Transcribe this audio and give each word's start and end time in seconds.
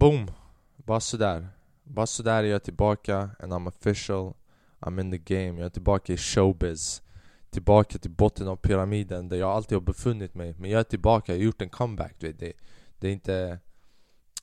Boom! 0.00 0.30
Bara 0.76 1.00
sådär. 1.00 1.48
Bara 1.84 2.06
sådär 2.06 2.44
är 2.44 2.48
jag 2.48 2.62
tillbaka 2.62 3.30
and 3.40 3.52
I'm 3.52 3.68
official. 3.68 4.34
I'm 4.78 5.00
in 5.00 5.10
the 5.10 5.18
game. 5.18 5.60
Jag 5.60 5.66
är 5.66 5.70
tillbaka 5.70 6.12
i 6.12 6.16
showbiz. 6.16 7.02
Tillbaka 7.50 7.98
till 7.98 8.10
botten 8.10 8.48
av 8.48 8.56
pyramiden 8.56 9.28
där 9.28 9.36
jag 9.36 9.50
alltid 9.50 9.76
har 9.76 9.82
befunnit 9.82 10.34
mig. 10.34 10.54
Men 10.58 10.70
jag 10.70 10.80
är 10.80 10.84
tillbaka, 10.84 11.32
jag 11.32 11.38
har 11.38 11.44
gjort 11.44 11.62
en 11.62 11.68
comeback. 11.68 12.14
Du 12.18 12.26
vet. 12.26 12.38
Det, 12.38 12.52
det 12.98 13.08
är 13.08 13.12
inte 13.12 13.58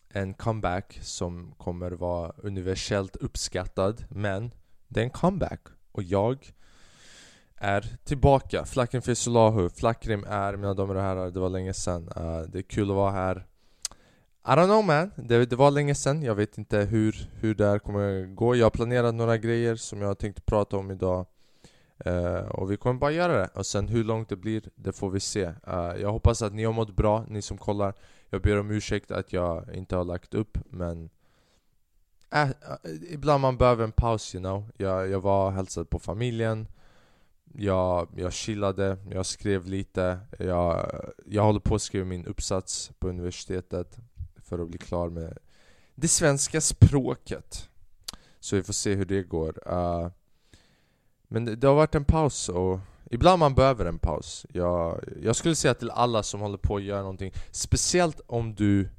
en 0.10 0.34
comeback 0.34 1.00
som 1.02 1.54
kommer 1.58 1.92
vara 1.92 2.32
universellt 2.38 3.16
uppskattad. 3.16 4.06
Men 4.10 4.52
det 4.88 5.00
är 5.00 5.04
en 5.04 5.10
comeback. 5.10 5.62
Och 5.92 6.04
jag 6.04 6.54
är 7.56 7.98
tillbaka. 8.04 8.66
Flacken 8.66 9.02
Fisulahu. 9.02 9.70
Flackrim 9.70 10.26
är, 10.28 10.56
mina 10.56 10.74
damer 10.74 10.96
och 10.96 11.02
herrar, 11.02 11.32
det 11.32 11.40
var 11.40 11.50
länge 11.50 11.74
sedan. 11.74 12.10
Uh, 12.18 12.42
det 12.42 12.58
är 12.58 12.64
kul 12.64 12.90
att 12.90 12.96
vara 12.96 13.12
här. 13.12 13.46
I 14.48 14.56
don't 14.56 14.68
know 14.68 14.84
man, 14.84 15.12
det, 15.16 15.46
det 15.46 15.56
var 15.56 15.72
länge 15.72 15.96
sedan. 15.96 16.24
Jag 16.24 16.36
vet 16.36 16.58
inte 16.58 16.78
hur, 16.78 17.30
hur 17.40 17.56
det 17.56 17.66
här 17.66 17.80
kommer 17.80 18.26
gå. 18.26 18.56
Jag 18.56 18.66
har 18.66 18.70
planerat 18.70 19.16
några 19.16 19.38
grejer 19.38 19.76
som 19.76 20.02
jag 20.02 20.18
tänkte 20.18 20.42
prata 20.42 20.78
om 20.78 20.92
idag. 20.92 21.26
Uh, 22.08 22.38
och 22.38 22.72
vi 22.72 22.78
kommer 22.78 23.00
bara 23.00 23.12
göra 23.12 23.38
det. 23.38 23.50
Och 23.54 23.66
sen 23.66 23.88
hur 23.88 24.04
långt 24.04 24.30
det 24.30 24.36
blir, 24.36 24.64
det 24.76 24.92
får 24.92 25.10
vi 25.10 25.20
se. 25.20 25.46
Uh, 25.46 26.02
jag 26.02 26.12
hoppas 26.12 26.42
att 26.42 26.54
ni 26.54 26.64
har 26.64 26.74
mått 26.74 26.96
bra, 26.96 27.26
ni 27.30 27.42
som 27.42 27.58
kollar. 27.58 27.94
Jag 28.30 28.42
ber 28.42 28.60
om 28.60 28.72
ursäkt 28.72 29.12
att 29.12 29.34
jag 29.34 29.76
inte 29.76 29.96
har 29.96 30.04
lagt 30.04 30.34
upp, 30.34 30.58
men... 30.70 31.10
Äh, 32.34 32.50
ibland 33.10 33.42
man 33.42 33.58
behöver 33.58 33.84
en 33.84 33.92
paus, 33.92 34.36
you 34.36 34.42
know. 34.42 34.66
Jag, 34.78 35.10
jag 35.10 35.20
var 35.20 35.46
och 35.46 35.54
hälsade 35.54 35.86
på 35.86 36.00
familjen. 36.00 36.68
Jag, 37.54 38.08
jag 38.16 38.34
chillade, 38.34 38.98
jag 39.12 39.26
skrev 39.26 39.66
lite. 39.66 40.20
Jag, 40.40 40.92
jag 41.26 41.44
håller 41.44 41.60
på 41.60 41.76
att 41.76 41.82
skriva 41.82 42.06
min 42.06 42.26
uppsats 42.26 42.92
på 43.00 43.10
universitetet 43.10 44.00
för 44.48 44.60
att 44.60 44.68
bli 44.68 44.78
klar 44.78 45.10
med 45.10 45.38
det 45.96 46.08
svenska 46.08 46.62
språket. 46.62 47.70
Så 48.40 48.56
vi 48.56 48.64
får 48.64 48.74
se 48.74 48.96
hur 48.96 49.06
det 49.06 49.24
går. 49.24 49.74
Uh, 49.74 50.10
men 51.28 51.46
det, 51.46 51.56
det, 51.56 51.68
har 51.68 51.76
varit 51.76 51.96
en 51.96 52.06
paus 52.06 52.50
och 52.50 52.80
ibland 53.12 53.40
man 53.40 53.56
behöver 53.56 53.86
en 53.86 54.00
paus. 54.00 54.46
Jag, 54.54 55.04
jag 55.22 55.36
skulle 55.36 55.56
säga 55.56 55.74
till 55.74 55.90
alla 55.90 56.24
som 56.24 56.42
håller 56.42 56.58
på 56.58 56.76
att 56.76 56.84
göra 56.84 57.02
någonting, 57.02 57.32
speciellt 57.52 58.22
om 58.28 58.56
du 58.56 58.90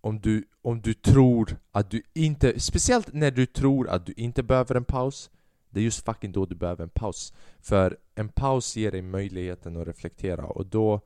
om 0.00 0.20
du, 0.20 0.44
om 0.62 0.80
du 0.80 0.94
tror 0.94 1.56
att 1.72 1.90
du 1.90 2.02
inte, 2.12 2.60
speciellt 2.60 3.12
när 3.12 3.30
du 3.30 3.46
tror 3.46 3.88
att 3.88 4.06
du 4.06 4.12
inte 4.16 4.42
behöver 4.42 4.74
en 4.74 4.84
paus 4.84 5.30
Det 5.70 5.80
är 5.80 5.84
just 5.84 6.04
fucking 6.04 6.32
då 6.32 6.46
du 6.46 6.54
behöver 6.54 6.82
en 6.82 6.90
paus 6.90 7.32
För 7.60 7.96
en 8.14 8.28
paus 8.28 8.76
ger 8.76 8.90
dig 8.90 9.02
möjligheten 9.02 9.76
att 9.76 9.88
reflektera 9.88 10.46
och 10.46 10.66
då 10.66 11.00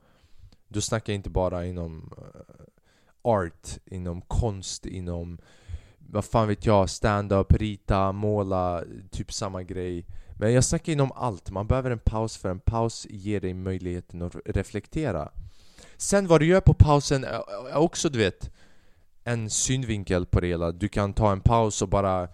Då 0.67 0.81
snackar 0.81 1.13
jag 1.13 1.17
inte 1.17 1.29
bara 1.29 1.65
inom 1.65 2.13
eh, 2.17 2.65
art, 3.25 3.77
inom 3.85 4.21
konst, 4.21 4.85
inom 4.85 5.37
vad 5.97 6.25
fan 6.25 6.47
vet 6.47 6.65
jag, 6.65 6.89
stand-up, 6.89 7.53
rita, 7.53 8.11
måla, 8.11 8.83
typ 9.11 9.33
samma 9.33 9.63
grej. 9.63 10.05
Men 10.39 10.53
jag 10.53 10.63
snackar 10.63 10.93
inom 10.93 11.11
allt, 11.11 11.51
man 11.51 11.67
behöver 11.67 11.91
en 11.91 11.99
paus 11.99 12.37
för 12.37 12.49
en 12.49 12.59
paus 12.59 13.07
ger 13.09 13.39
dig 13.41 13.53
möjligheten 13.53 14.21
att 14.21 14.35
reflektera. 14.45 15.31
Sen 15.97 16.27
vad 16.27 16.41
du 16.41 16.45
gör 16.45 16.61
på 16.61 16.73
pausen 16.73 17.23
är 17.23 17.77
också 17.77 18.09
du 18.09 18.19
vet 18.19 18.51
en 19.23 19.49
synvinkel 19.49 20.25
på 20.25 20.39
det 20.39 20.47
hela. 20.47 20.71
Du 20.71 20.87
kan 20.87 21.13
ta 21.13 21.31
en 21.31 21.41
paus 21.41 21.81
och 21.81 21.89
bara 21.89 22.27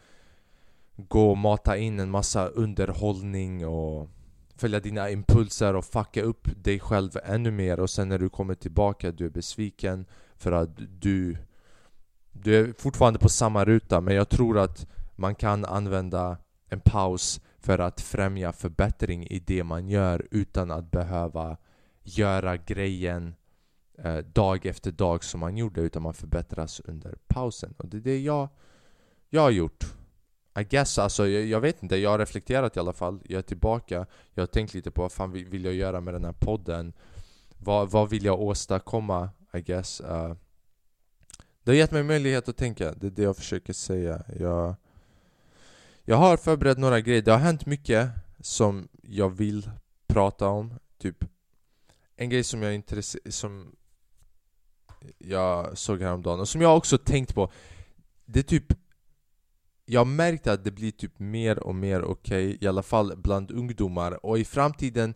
gå 0.95 1.31
och 1.31 1.38
mata 1.38 1.78
in 1.78 2.00
en 2.00 2.11
massa 2.11 2.48
underhållning 2.48 3.67
och 3.67 4.09
följa 4.55 4.80
dina 4.80 5.09
impulser 5.09 5.76
och 5.76 5.86
fucka 5.86 6.22
upp 6.22 6.48
dig 6.64 6.80
själv 6.80 7.11
ännu 7.23 7.52
mer. 7.52 7.80
Och 7.80 7.89
sen 7.89 8.09
när 8.09 8.20
du 8.20 8.30
kommer 8.30 8.55
tillbaka 8.55 9.11
du 9.11 9.26
är 9.26 9.30
besviken 9.30 10.05
för 10.42 10.52
att 10.52 10.70
du 10.75 11.38
Du 12.31 12.56
är 12.56 12.73
fortfarande 12.73 13.20
på 13.20 13.30
samma 13.30 13.66
ruta 13.66 14.02
men 14.02 14.16
jag 14.16 14.30
tror 14.30 14.59
att 14.59 14.88
man 15.16 15.36
kan 15.36 15.66
använda 15.66 16.38
en 16.70 16.80
paus 16.80 17.42
för 17.59 17.80
att 17.80 18.02
främja 18.02 18.52
förbättring 18.52 19.28
i 19.28 19.39
det 19.39 19.64
man 19.64 19.89
gör 19.89 20.27
utan 20.32 20.71
att 20.71 20.92
behöva 20.92 21.58
göra 22.04 22.58
grejen 22.58 23.36
eh, 23.98 24.17
dag 24.17 24.65
efter 24.65 24.92
dag 24.92 25.23
som 25.23 25.39
man 25.39 25.58
gjorde 25.58 25.82
utan 25.82 26.02
man 26.02 26.14
förbättras 26.14 26.80
under 26.80 27.15
pausen. 27.27 27.73
Och 27.77 27.88
det 27.88 27.98
är 27.98 28.02
det 28.02 28.20
jag, 28.20 28.49
jag 29.30 29.42
har 29.42 29.49
gjort. 29.49 29.86
I 30.60 30.64
guess 30.64 30.99
alltså, 30.99 31.27
jag, 31.27 31.45
jag, 31.45 31.61
vet 31.61 31.83
inte, 31.83 31.95
jag 31.95 32.10
har 32.10 32.20
reflekterat 32.20 32.77
i 32.77 32.80
alla 32.80 32.94
fall. 32.94 33.20
Jag 33.23 33.38
är 33.39 33.42
tillbaka. 33.42 34.05
Jag 34.33 34.42
har 34.42 34.48
tänkt 34.48 34.73
lite 34.73 34.92
på 34.92 35.02
vad 35.02 35.11
fan 35.11 35.32
vill, 35.32 35.45
vill 35.45 35.65
jag 35.65 35.73
göra 35.73 36.02
med 36.02 36.14
den 36.14 36.26
här 36.26 36.36
podden? 36.39 36.94
Vad, 37.58 37.92
vad 37.92 38.10
vill 38.10 38.26
jag 38.26 38.42
åstadkomma, 38.42 39.30
i 39.54 39.62
guess 39.62 40.02
uh, 40.02 40.36
Det 41.64 41.72
har 41.72 41.76
gett 41.76 41.92
mig 41.92 42.04
möjlighet 42.04 42.50
att 42.50 42.58
tänka, 42.58 42.94
det 42.94 43.08
är 43.08 43.12
det 43.12 43.23
jag 43.23 43.38
försöker 43.38 43.73
säga. 43.73 44.23
Jag, 44.39 44.76
jag 46.04 46.17
har 46.17 46.38
förberett 46.38 46.78
några 46.78 47.02
grejer, 47.02 47.22
det 47.22 47.32
har 47.32 47.39
hänt 47.39 47.66
mycket 47.66 48.10
som 48.39 48.88
jag 49.02 49.30
vill 49.30 49.72
prata 50.08 50.48
om. 50.48 50.73
Typ 50.98 51.26
En 52.16 52.30
grej 52.30 52.44
som 52.44 52.62
jag 52.62 52.73
är 52.76 53.32
som 53.32 53.76
jag 55.17 55.78
såg 55.78 56.02
häromdagen 56.02 56.39
och 56.39 56.50
som 56.50 56.62
jag 56.62 56.78
också 56.78 56.98
tänkt 56.98 57.36
på. 57.36 57.52
Det 58.26 58.39
är 58.39 58.44
typ 58.44 58.73
jag 59.86 60.00
har 60.00 60.06
märkt 60.06 60.48
att 60.48 60.64
det 60.64 60.72
blir 60.72 60.92
typ 60.92 61.20
mer 61.20 61.60
och 61.60 61.76
mer 61.76 62.02
okej, 62.02 62.48
okay, 62.48 62.58
i 62.62 62.68
alla 62.68 62.83
fall 62.83 63.18
bland 63.18 63.52
ungdomar. 63.52 64.26
Och 64.26 64.39
i 64.39 64.45
framtiden 64.45 65.14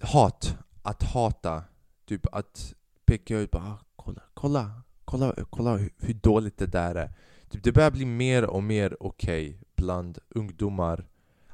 Hat, 0.00 0.58
att 0.82 1.02
hata, 1.02 1.64
typ 2.06 2.26
att 2.34 2.74
pekar 3.06 3.34
jag 3.34 3.42
ut 3.42 3.50
bara 3.50 3.64
ah, 3.64 3.78
kolla, 3.96 4.22
kolla, 4.34 4.82
kolla, 5.04 5.34
kolla 5.50 5.76
hur, 5.76 5.90
hur 5.98 6.14
dåligt 6.14 6.58
det 6.58 6.66
där 6.66 6.94
är. 6.94 7.12
Typ, 7.50 7.64
Det 7.64 7.72
börjar 7.72 7.90
bli 7.90 8.04
mer 8.04 8.44
och 8.44 8.62
mer 8.62 8.96
okej 9.02 9.48
okay 9.48 9.58
bland 9.76 10.18
ungdomar 10.28 11.06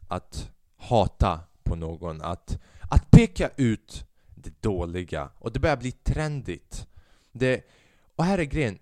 att 0.08 0.50
hata 0.76 1.40
på 1.62 1.76
någon, 1.76 2.22
att, 2.22 2.58
att 2.90 3.10
peka 3.10 3.50
ut 3.56 4.06
det 4.34 4.62
dåliga. 4.62 5.30
Och 5.38 5.52
det 5.52 5.60
börjar 5.60 5.76
bli 5.76 5.92
trendigt. 5.92 6.86
Det, 7.32 7.64
Och 8.16 8.24
här 8.24 8.38
är 8.38 8.44
grejen, 8.44 8.78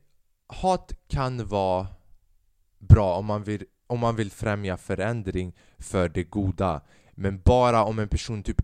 hat 0.47 0.93
kan 1.09 1.47
vara 1.47 1.87
bra 2.79 3.17
om 3.17 3.27
man 3.27 3.43
vill, 3.43 3.65
om 3.87 4.01
man 4.01 4.17
vill 4.17 4.31
främja 4.31 4.77
förändring 4.77 5.57
för 5.79 6.09
det 6.09 6.25
goda. 6.25 6.81
Men 7.13 7.41
bara 7.45 7.85
om 7.85 7.99
en 7.99 8.09
person 8.09 8.43
typ 8.43 8.63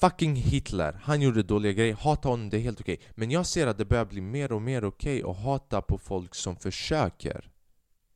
Fucking 0.00 0.36
Hitler, 0.36 1.00
han 1.02 1.22
gjorde 1.22 1.42
dåliga 1.42 1.72
grejer, 1.72 1.94
hata 1.94 2.28
honom, 2.28 2.50
det 2.50 2.56
är 2.56 2.60
helt 2.60 2.80
okej 2.80 2.94
okay. 2.94 3.06
Men 3.14 3.30
jag 3.30 3.46
ser 3.46 3.66
att 3.66 3.78
det 3.78 3.84
börjar 3.84 4.04
bli 4.04 4.20
mer 4.20 4.52
och 4.52 4.62
mer 4.62 4.84
okej 4.84 5.24
okay 5.24 5.30
att 5.30 5.44
hata 5.44 5.82
på 5.82 5.98
folk 5.98 6.34
som 6.34 6.56
försöker 6.56 7.50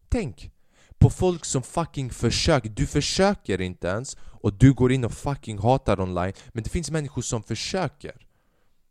Tänk! 0.09 0.51
På 0.99 1.11
folk 1.11 1.45
som 1.45 1.63
fucking 1.63 2.11
försöker, 2.11 2.69
du 2.69 2.87
försöker 2.87 3.61
inte 3.61 3.89
ens 3.89 4.17
och 4.21 4.53
du 4.53 4.73
går 4.73 4.93
in 4.93 5.05
och 5.05 5.13
fucking 5.13 5.59
hatar 5.59 6.01
online 6.01 6.33
Men 6.49 6.65
det 6.65 6.71
finns 6.71 6.91
människor 6.91 7.23
som 7.23 7.43
försöker 7.43 8.24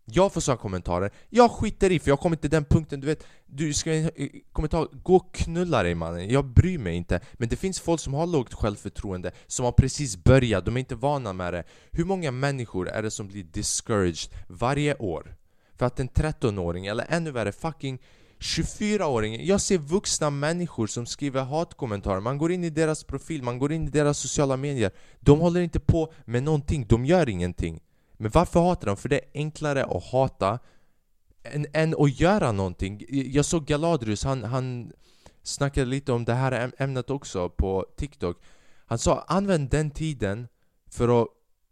jag 0.05 0.33
får 0.33 0.41
sådana 0.41 0.61
kommentarer, 0.61 1.11
jag 1.29 1.51
skiter 1.51 1.91
i 1.91 1.99
för 1.99 2.11
jag 2.11 2.19
kommer 2.19 2.35
till 2.35 2.49
den 2.49 2.65
punkten, 2.65 2.99
du 2.99 3.07
vet. 3.07 3.23
Du 3.45 3.73
ska 3.73 3.93
i 3.93 4.43
kommentar, 4.51 4.87
gå 5.03 5.15
och 5.15 5.33
knulla 5.33 5.83
dig 5.83 5.95
mannen, 5.95 6.29
jag 6.29 6.45
bryr 6.45 6.77
mig 6.77 6.95
inte. 6.95 7.19
Men 7.33 7.49
det 7.49 7.55
finns 7.55 7.79
folk 7.79 8.01
som 8.01 8.13
har 8.13 8.27
lågt 8.27 8.53
självförtroende, 8.53 9.31
som 9.47 9.65
har 9.65 9.71
precis 9.71 10.23
börjat, 10.23 10.65
de 10.65 10.75
är 10.75 10.79
inte 10.79 10.95
vana 10.95 11.33
med 11.33 11.53
det. 11.53 11.63
Hur 11.91 12.05
många 12.05 12.31
människor 12.31 12.89
är 12.89 13.03
det 13.03 13.11
som 13.11 13.27
blir 13.27 13.43
discouraged 13.43 14.31
varje 14.47 14.95
år? 14.95 15.35
För 15.75 15.85
att 15.85 15.99
en 15.99 16.09
13-åring, 16.09 16.85
eller 16.85 17.05
ännu 17.09 17.31
värre 17.31 17.51
fucking 17.51 17.99
24-åring, 18.39 19.45
jag 19.45 19.61
ser 19.61 19.77
vuxna 19.77 20.29
människor 20.29 20.87
som 20.87 21.05
skriver 21.05 21.43
hatkommentarer. 21.43 22.19
Man 22.19 22.37
går 22.37 22.51
in 22.51 22.63
i 22.63 22.69
deras 22.69 23.03
profil, 23.03 23.43
man 23.43 23.59
går 23.59 23.71
in 23.71 23.87
i 23.87 23.89
deras 23.89 24.19
sociala 24.19 24.57
medier. 24.57 24.91
De 25.19 25.39
håller 25.39 25.61
inte 25.61 25.79
på 25.79 26.13
med 26.25 26.43
någonting, 26.43 26.85
de 26.89 27.05
gör 27.05 27.29
ingenting 27.29 27.81
men 28.13 28.31
varför 28.31 28.59
hatar 28.59 28.87
de? 28.87 28.97
För 28.97 29.09
det 29.09 29.17
är 29.19 29.29
enklare 29.33 29.85
att 29.85 30.03
hata 30.03 30.59
än, 31.43 31.65
än 31.73 31.95
att 31.99 32.19
göra 32.19 32.51
någonting. 32.51 33.05
Jag 33.09 33.45
såg 33.45 33.65
Galadrius, 33.65 34.23
han, 34.23 34.43
han 34.43 34.91
snackade 35.43 35.85
lite 35.85 36.11
om 36.11 36.25
det 36.25 36.33
här 36.33 36.71
ämnet 36.77 37.09
också 37.09 37.49
på 37.49 37.85
TikTok. 37.97 38.37
Han 38.85 38.97
sa 38.97 39.25
använd 39.27 39.69
den 39.69 39.91
tiden 39.91 40.47
för 40.89 41.21
att 41.21 41.27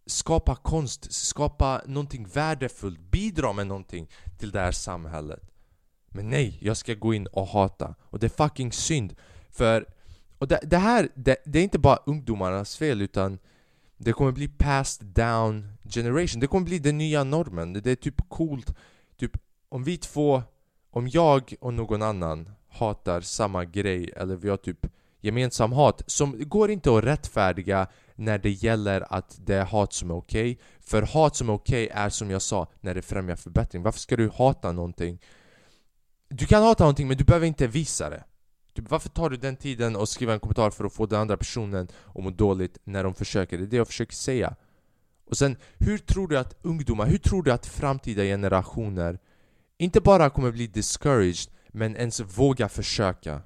skapa 0.05 0.55
konst, 0.55 1.13
skapa 1.13 1.81
någonting 1.85 2.27
värdefullt, 2.27 2.99
bidra 2.99 3.53
med 3.53 3.67
någonting 3.67 4.09
till 4.39 4.51
det 4.51 4.59
här 4.59 4.71
samhället. 4.71 5.51
Men 6.09 6.29
nej, 6.29 6.57
jag 6.61 6.77
ska 6.77 6.93
gå 6.93 7.13
in 7.13 7.27
och 7.27 7.47
hata. 7.47 7.95
Och 8.01 8.19
det 8.19 8.27
är 8.27 8.47
fucking 8.47 8.71
synd. 8.71 9.15
För 9.49 9.85
och 10.37 10.47
det, 10.47 10.59
det 10.63 10.77
här, 10.77 11.09
det, 11.15 11.37
det, 11.45 11.59
är 11.59 11.63
inte 11.63 11.79
bara 11.79 11.99
ungdomarnas 12.05 12.77
fel 12.77 13.01
utan 13.01 13.39
det 14.03 14.13
kommer 14.13 14.31
bli 14.31 14.47
passed 14.47 15.07
down 15.07 15.77
generation. 15.83 16.39
Det 16.39 16.47
kommer 16.47 16.65
bli 16.65 16.79
den 16.79 16.97
nya 16.97 17.23
normen. 17.23 17.73
Det 17.73 17.91
är 17.91 17.95
typ 17.95 18.29
coolt. 18.29 18.75
Typ 19.19 19.37
om 19.69 19.83
vi 19.83 19.97
två, 19.97 20.43
om 20.91 21.07
jag 21.07 21.53
och 21.61 21.73
någon 21.73 22.01
annan 22.01 22.49
hatar 22.69 23.21
samma 23.21 23.65
grej 23.65 24.13
eller 24.15 24.35
vi 24.35 24.49
har 24.49 24.57
typ 24.57 24.87
gemensam 25.19 25.71
hat 25.71 26.01
som 26.07 26.49
går 26.49 26.71
inte 26.71 26.97
att 26.97 27.03
rättfärdiga 27.03 27.87
när 28.15 28.37
det 28.37 28.49
gäller 28.49 29.13
att 29.13 29.39
det 29.45 29.55
är 29.55 29.65
hat 29.65 29.93
som 29.93 30.11
är 30.11 30.15
okej. 30.15 30.51
Okay. 30.51 30.63
För 30.79 31.01
hat 31.01 31.35
som 31.35 31.49
är 31.49 31.53
okej 31.53 31.85
okay 31.85 32.03
är 32.03 32.09
som 32.09 32.31
jag 32.31 32.41
sa, 32.41 32.67
när 32.79 32.95
det 32.95 33.01
främjar 33.01 33.35
förbättring. 33.35 33.83
Varför 33.83 33.99
ska 33.99 34.15
du 34.15 34.29
hata 34.29 34.71
någonting 34.71 35.21
Du 36.29 36.45
kan 36.45 36.63
hata 36.63 36.83
någonting 36.83 37.07
men 37.07 37.17
du 37.17 37.23
behöver 37.23 37.47
inte 37.47 37.67
visa 37.67 38.09
det. 38.09 38.23
Typ, 38.73 38.89
varför 38.89 39.09
tar 39.09 39.29
du 39.29 39.37
den 39.37 39.55
tiden 39.55 39.95
och 39.95 40.09
skriver 40.09 40.33
en 40.33 40.39
kommentar 40.39 40.69
för 40.69 40.85
att 40.85 40.93
få 40.93 41.05
den 41.05 41.21
andra 41.21 41.37
personen 41.37 41.87
att 42.15 42.23
må 42.23 42.29
dåligt 42.29 42.77
när 42.83 43.03
de 43.03 43.15
försöker? 43.15 43.57
Det 43.57 43.63
är 43.63 43.67
det 43.67 43.77
jag 43.77 43.87
försöker 43.87 44.15
säga. 44.15 44.55
Och 45.25 45.37
sen, 45.37 45.57
hur 45.77 45.97
tror 45.97 46.27
du 46.27 46.37
att 46.37 46.57
ungdomar, 46.61 47.05
hur 47.05 47.17
tror 47.17 47.43
du 47.43 47.51
att 47.51 47.65
framtida 47.65 48.23
generationer 48.23 49.19
inte 49.77 50.01
bara 50.01 50.29
kommer 50.29 50.51
bli 50.51 50.67
discouraged, 50.67 51.51
men 51.67 51.95
ens 51.95 52.19
våga 52.19 52.69
försöka? 52.69 53.41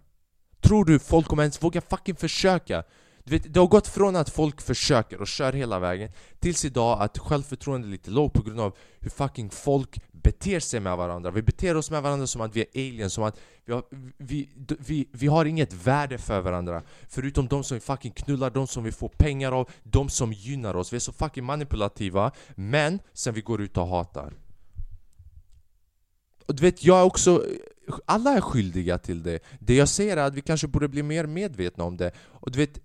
Tror 0.62 0.86
du 0.86 1.00
folk 1.00 1.28
kommer 1.28 1.44
ens 1.44 1.64
våga 1.64 1.82
fucking 1.82 2.16
försöka? 2.16 2.84
Du 3.28 3.32
vet, 3.32 3.54
det 3.54 3.60
har 3.60 3.68
gått 3.68 3.88
från 3.88 4.16
att 4.16 4.30
folk 4.30 4.62
försöker 4.62 5.22
och 5.22 5.28
kör 5.28 5.54
hela 5.54 5.80
vägen 5.80 6.12
tills 6.40 6.66
idag 6.66 7.02
att 7.02 7.18
självförtroendet 7.18 7.88
är 7.88 7.92
lite 7.92 8.12
lågt 8.12 8.34
på 8.34 8.42
grund 8.42 8.60
av 8.60 8.78
hur 9.00 9.10
fucking 9.10 9.50
folk 9.50 10.00
beter 10.12 10.60
sig 10.60 10.80
med 10.80 10.98
varandra. 10.98 11.32
Vi 11.32 11.42
beter 11.42 11.78
oss 11.78 11.92
med 11.92 12.04
varandra 12.04 12.28
som 12.28 12.42
att 12.42 12.56
vi 12.56 12.62
är 12.62 12.68
aliens, 12.76 13.14
som 13.14 13.24
att 13.24 13.40
vi 13.66 13.74
har, 13.74 13.84
vi, 14.18 14.50
vi, 14.80 15.08
vi 15.12 15.28
har 15.28 15.46
inget 15.46 15.74
värde 15.74 16.18
för 16.18 16.42
varandra. 16.42 16.84
Förutom 17.10 17.48
de 17.48 17.64
som 17.64 17.76
vi 17.76 17.82
fucking 17.82 18.12
knullar, 18.12 18.50
de 18.50 18.68
som 18.68 18.84
vi 18.84 18.92
får 18.92 19.10
pengar 19.10 19.52
av, 19.52 19.70
de 19.84 20.10
som 20.10 20.34
gynnar 20.34 20.76
oss. 20.76 20.94
Vi 20.94 20.96
är 20.96 21.00
så 21.00 21.14
fucking 21.14 21.44
manipulativa, 21.44 22.32
men 22.56 23.00
sen 23.14 23.34
vi 23.34 23.42
går 23.42 23.62
ut 23.62 23.78
och 23.78 23.88
hatar. 23.88 24.34
Och 26.46 26.56
du 26.56 26.62
vet, 26.62 26.84
jag 26.84 27.00
är 27.00 27.04
också... 27.04 27.46
Alla 28.06 28.32
är 28.32 28.42
skyldiga 28.42 28.98
till 28.98 29.24
det. 29.24 29.40
Det 29.60 29.76
jag 29.76 29.90
säger 29.90 30.18
är 30.18 30.24
att 30.24 30.34
vi 30.34 30.42
kanske 30.42 30.68
borde 30.68 30.88
bli 30.88 31.04
mer 31.04 31.26
medvetna 31.26 31.84
om 31.84 31.98
det. 31.98 32.12
Och 32.18 32.52
du 32.52 32.60
vet, 32.60 32.80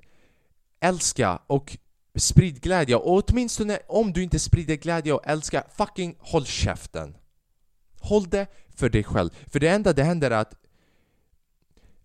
älska 0.81 1.41
och 1.47 1.79
sprid 2.15 2.61
glädje. 2.61 2.97
Och 2.97 3.25
åtminstone 3.29 3.79
om 3.89 4.13
du 4.13 4.23
inte 4.23 4.39
sprider 4.39 4.77
glädje 4.77 5.13
och 5.13 5.27
älska, 5.27 5.65
fucking 5.77 6.17
håll 6.19 6.45
käften. 6.45 7.17
Håll 8.01 8.29
det 8.29 8.47
för 8.75 8.89
dig 8.89 9.05
själv. 9.05 9.31
För 9.47 9.61
det 9.61 9.69
enda 9.69 9.93
det 9.93 10.05
händer 10.05 10.31
är 10.31 10.37
att 10.37 10.55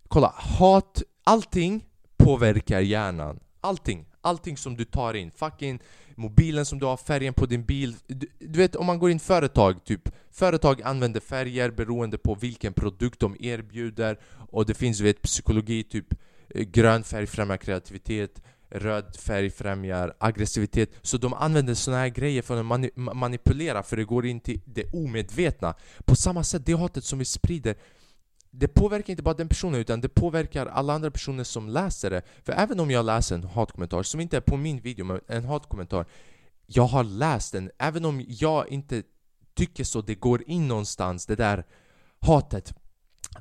Kolla, 0.07 0.33
hat, 0.37 1.03
allting 1.23 1.85
påverkar 2.17 2.79
hjärnan. 2.79 3.39
Allting, 3.61 4.05
allting 4.21 4.57
som 4.57 4.77
du 4.77 4.85
tar 4.85 5.13
in. 5.13 5.31
Fucking 5.31 5.79
mobilen 6.15 6.65
som 6.65 6.79
du 6.79 6.85
har, 6.85 6.97
färgen 6.97 7.33
på 7.33 7.45
din 7.45 7.65
bil. 7.65 7.95
Du, 8.07 8.27
du, 8.39 8.59
vet 8.59 8.75
om 8.75 8.85
man 8.85 8.99
går 8.99 9.11
in 9.11 9.19
företag, 9.19 9.83
typ 9.85 10.09
Företag 10.31 10.81
använder 10.81 11.19
färger 11.19 11.71
beroende 11.71 12.17
på 12.17 12.35
vilken 12.35 12.73
produkt 12.73 13.19
de 13.19 13.35
erbjuder 13.39 14.19
och 14.51 14.65
det 14.65 14.73
finns 14.73 15.01
vet, 15.01 15.21
psykologi, 15.21 15.83
typ 15.83 16.13
eh, 16.49 16.61
grön 16.61 17.03
färg 17.03 17.27
främjar 17.27 17.57
kreativitet 17.57 18.41
röd 18.69 19.15
färg 19.15 19.49
främjar 19.49 20.15
aggressivitet. 20.17 20.91
Så 21.01 21.17
de 21.17 21.33
använder 21.33 21.73
såna 21.73 21.97
här 21.97 22.09
grejer 22.09 22.41
för 22.41 22.59
att 22.59 22.65
mani 22.65 22.89
manipulera 22.95 23.83
för 23.83 23.97
det 23.97 24.03
går 24.03 24.25
in 24.25 24.39
till 24.39 24.61
det 24.65 24.93
omedvetna. 24.93 25.75
På 26.05 26.15
samma 26.15 26.43
sätt, 26.43 26.65
det 26.65 26.73
hatet 26.73 27.03
som 27.03 27.19
vi 27.19 27.25
sprider 27.25 27.75
det 28.57 28.67
påverkar 28.67 29.11
inte 29.11 29.23
bara 29.23 29.35
den 29.35 29.47
personen 29.47 29.81
utan 29.81 30.01
det 30.01 30.09
påverkar 30.09 30.65
alla 30.65 30.93
andra 30.93 31.11
personer 31.11 31.43
som 31.43 31.69
läser 31.69 32.09
det. 32.09 32.21
För 32.43 32.53
även 32.53 32.79
om 32.79 32.91
jag 32.91 33.05
läser 33.05 33.35
en 33.35 33.43
hatkommentar, 33.43 34.03
som 34.03 34.19
inte 34.19 34.37
är 34.37 34.41
på 34.41 34.57
min 34.57 34.81
video 34.81 35.05
men 35.05 35.19
en 35.27 35.45
hatkommentar 35.45 36.05
Jag 36.65 36.83
har 36.83 37.03
läst 37.03 37.51
den, 37.51 37.71
även 37.77 38.05
om 38.05 38.25
jag 38.27 38.69
inte 38.69 39.03
tycker 39.53 39.83
så, 39.83 40.01
det 40.01 40.15
går 40.15 40.43
in 40.49 40.67
någonstans 40.67 41.25
det 41.25 41.35
där 41.35 41.65
hatet. 42.19 42.73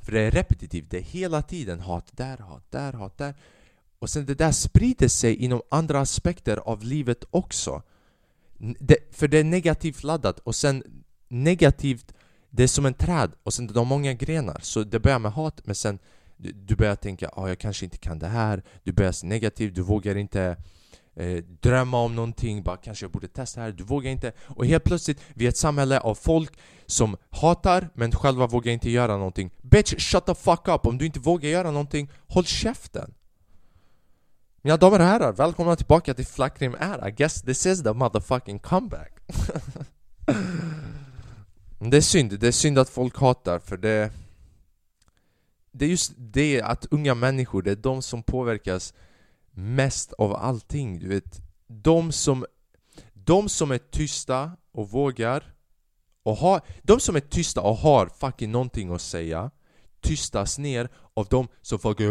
För 0.02 0.12
det 0.12 0.20
är 0.20 0.30
repetitivt, 0.30 0.90
det 0.90 0.98
är 0.98 1.02
hela 1.02 1.42
tiden 1.42 1.80
hat. 1.80 2.08
Där, 2.12 2.38
hat 2.38 2.70
där, 2.70 2.92
hat 2.92 3.18
där 3.18 3.34
och 4.04 4.10
sen 4.10 4.26
det 4.26 4.34
där 4.34 4.52
sprider 4.52 5.08
sig 5.08 5.36
inom 5.36 5.62
andra 5.68 6.00
aspekter 6.00 6.56
av 6.56 6.82
livet 6.82 7.24
också. 7.30 7.82
Det, 8.78 8.96
för 9.10 9.28
det 9.28 9.38
är 9.38 9.44
negativt 9.44 10.02
laddat 10.02 10.38
och 10.38 10.54
sen 10.54 10.82
negativt, 11.28 12.14
det 12.50 12.62
är 12.62 12.66
som 12.66 12.86
en 12.86 12.94
träd 12.94 13.32
och 13.42 13.54
sen 13.54 13.66
det 13.66 13.78
har 13.78 13.84
många 13.84 14.12
grenar. 14.12 14.58
Så 14.62 14.84
det 14.84 15.00
börjar 15.00 15.18
med 15.18 15.32
hat 15.32 15.60
men 15.64 15.74
sen 15.74 15.98
du, 16.36 16.52
du 16.52 16.76
börjar 16.76 16.96
tänka 16.96 17.30
ah, 17.32 17.48
jag 17.48 17.58
kanske 17.58 17.84
inte 17.84 17.98
kan 17.98 18.18
det 18.18 18.28
här. 18.28 18.62
Du 18.82 18.92
börjar 18.92 19.12
se 19.12 19.26
negativt, 19.26 19.74
du 19.74 19.82
vågar 19.82 20.16
inte 20.16 20.56
eh, 21.16 21.44
drömma 21.60 22.02
om 22.02 22.14
någonting, 22.14 22.62
bara 22.62 22.76
kanske 22.76 23.04
jag 23.04 23.10
borde 23.10 23.28
testa 23.28 23.60
det 23.60 23.66
här, 23.66 23.72
du 23.72 23.84
vågar 23.84 24.10
inte. 24.10 24.32
Och 24.42 24.66
helt 24.66 24.84
plötsligt, 24.84 25.20
vi 25.34 25.44
är 25.44 25.48
ett 25.48 25.56
samhälle 25.56 26.00
av 26.00 26.14
folk 26.14 26.52
som 26.86 27.16
hatar 27.30 27.88
men 27.94 28.12
själva 28.12 28.46
vågar 28.46 28.72
inte 28.72 28.90
göra 28.90 29.16
någonting. 29.16 29.50
Bitch, 29.62 29.94
shut 29.98 30.26
the 30.26 30.34
fuck 30.34 30.68
up! 30.68 30.86
Om 30.86 30.98
du 30.98 31.06
inte 31.06 31.20
vågar 31.20 31.48
göra 31.48 31.70
någonting, 31.70 32.10
håll 32.28 32.44
käften! 32.44 33.14
Mina 34.66 34.76
damer 34.76 34.98
och 34.98 35.06
herrar, 35.06 35.32
välkomna 35.32 35.76
tillbaka 35.76 36.14
till 36.14 36.26
Flackrim 36.26 36.76
är 36.78 37.08
I 37.08 37.10
guess 37.10 37.42
this 37.42 37.66
is 37.66 37.82
the 37.82 37.92
motherfucking 37.92 38.58
comeback. 38.58 39.12
Det 41.78 41.96
är 41.96 42.00
synd, 42.00 42.40
det 42.40 42.46
är 42.46 42.52
synd 42.52 42.78
att 42.78 42.88
folk 42.88 43.18
hatar 43.18 43.58
för 43.58 43.76
det 43.76 44.12
Det 45.72 45.84
är 45.84 45.88
just 45.88 46.12
det 46.16 46.62
att 46.62 46.86
unga 46.90 47.14
människor, 47.14 47.62
det 47.62 47.70
är 47.70 47.76
de 47.76 48.02
som 48.02 48.22
påverkas 48.22 48.94
mest 49.50 50.12
av 50.12 50.34
allting, 50.34 50.98
du 50.98 51.08
vet. 51.08 51.40
De 51.66 52.12
som 52.12 52.46
De 53.12 53.48
som 53.48 53.70
är 53.70 53.78
tysta 53.78 54.50
och 54.72 54.90
vågar 54.90 55.54
och 56.22 56.36
har, 56.36 56.60
De 56.82 57.00
som 57.00 57.16
är 57.16 57.20
tysta 57.20 57.60
och 57.60 57.76
har 57.76 58.06
fucking 58.06 58.52
någonting 58.52 58.94
att 58.94 59.02
säga 59.02 59.50
Tystas 60.00 60.58
ner 60.58 60.88
av 61.14 61.26
de 61.30 61.48
som 61.62 61.78
fucking 61.78 62.08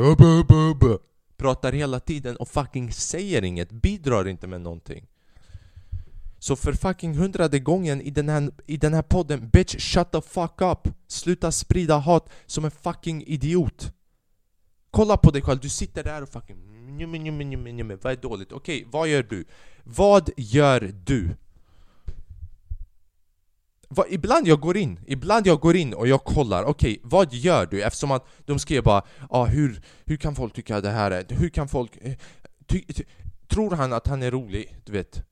pratar 1.44 1.72
hela 1.72 2.00
tiden 2.00 2.36
och 2.36 2.48
fucking 2.48 2.92
säger 2.92 3.44
inget, 3.44 3.72
bidrar 3.72 4.28
inte 4.28 4.48
med 4.48 4.62
någonting. 4.62 5.08
Så 6.40 6.56
för 6.56 6.74
fucking 6.74 7.16
hundrade 7.16 7.60
gången 7.60 8.02
i 8.02 8.10
den, 8.10 8.30
här, 8.30 8.52
i 8.66 8.78
den 8.78 8.94
här 8.94 9.02
podden, 9.02 9.50
bitch 9.50 9.76
shut 9.80 10.12
the 10.12 10.22
fuck 10.22 10.62
up! 10.62 10.94
Sluta 11.08 11.52
sprida 11.52 11.98
hat 11.98 12.30
som 12.46 12.66
en 12.66 12.72
fucking 12.72 13.24
idiot! 13.28 13.94
Kolla 14.92 15.18
på 15.18 15.32
dig 15.32 15.42
själv, 15.42 15.60
du 15.60 15.70
sitter 15.70 16.04
där 16.04 16.22
och 16.22 16.30
fucking 16.30 16.58
Vad 18.04 18.14
är 18.14 18.18
dåligt? 18.18 18.52
Okej, 18.52 18.78
okay, 18.78 18.92
vad 18.92 19.08
gör 19.08 19.24
du? 19.24 19.46
Vad 19.84 20.30
gör 20.38 20.94
du? 21.06 21.36
Vad, 23.94 24.06
ibland 24.10 24.48
jag 24.48 24.60
går 24.60 24.78
in, 24.78 25.00
ibland 25.08 25.48
jag 25.48 25.60
går 25.60 25.76
in 25.76 25.94
och 25.94 26.08
jag 26.08 26.24
kollar, 26.24 26.64
okej, 26.64 26.92
okay, 26.92 27.02
vad 27.04 27.34
gör 27.34 27.66
du? 27.66 27.84
Eftersom 27.84 28.12
att 28.12 28.28
de 28.46 28.60
skrev 28.60 28.84
bara 28.84 29.04
ah, 29.30 29.46
hur, 29.46 29.82
hur 30.06 30.18
kan 30.18 30.36
folk 30.36 30.54
tycka 30.54 30.82
det 30.82 30.90
här 30.90 31.12
är, 31.12 31.26
hur 31.30 31.50
kan 31.50 31.68
folk... 31.68 31.98
Eh, 32.02 32.14
ty, 32.68 32.82
ty, 32.82 33.04
tror 33.48 33.72
han 33.72 33.94
att 33.94 34.08
han 34.08 34.24
är 34.24 34.32
rolig? 34.32 34.76
Du 34.86 34.92
vet. 34.92 35.24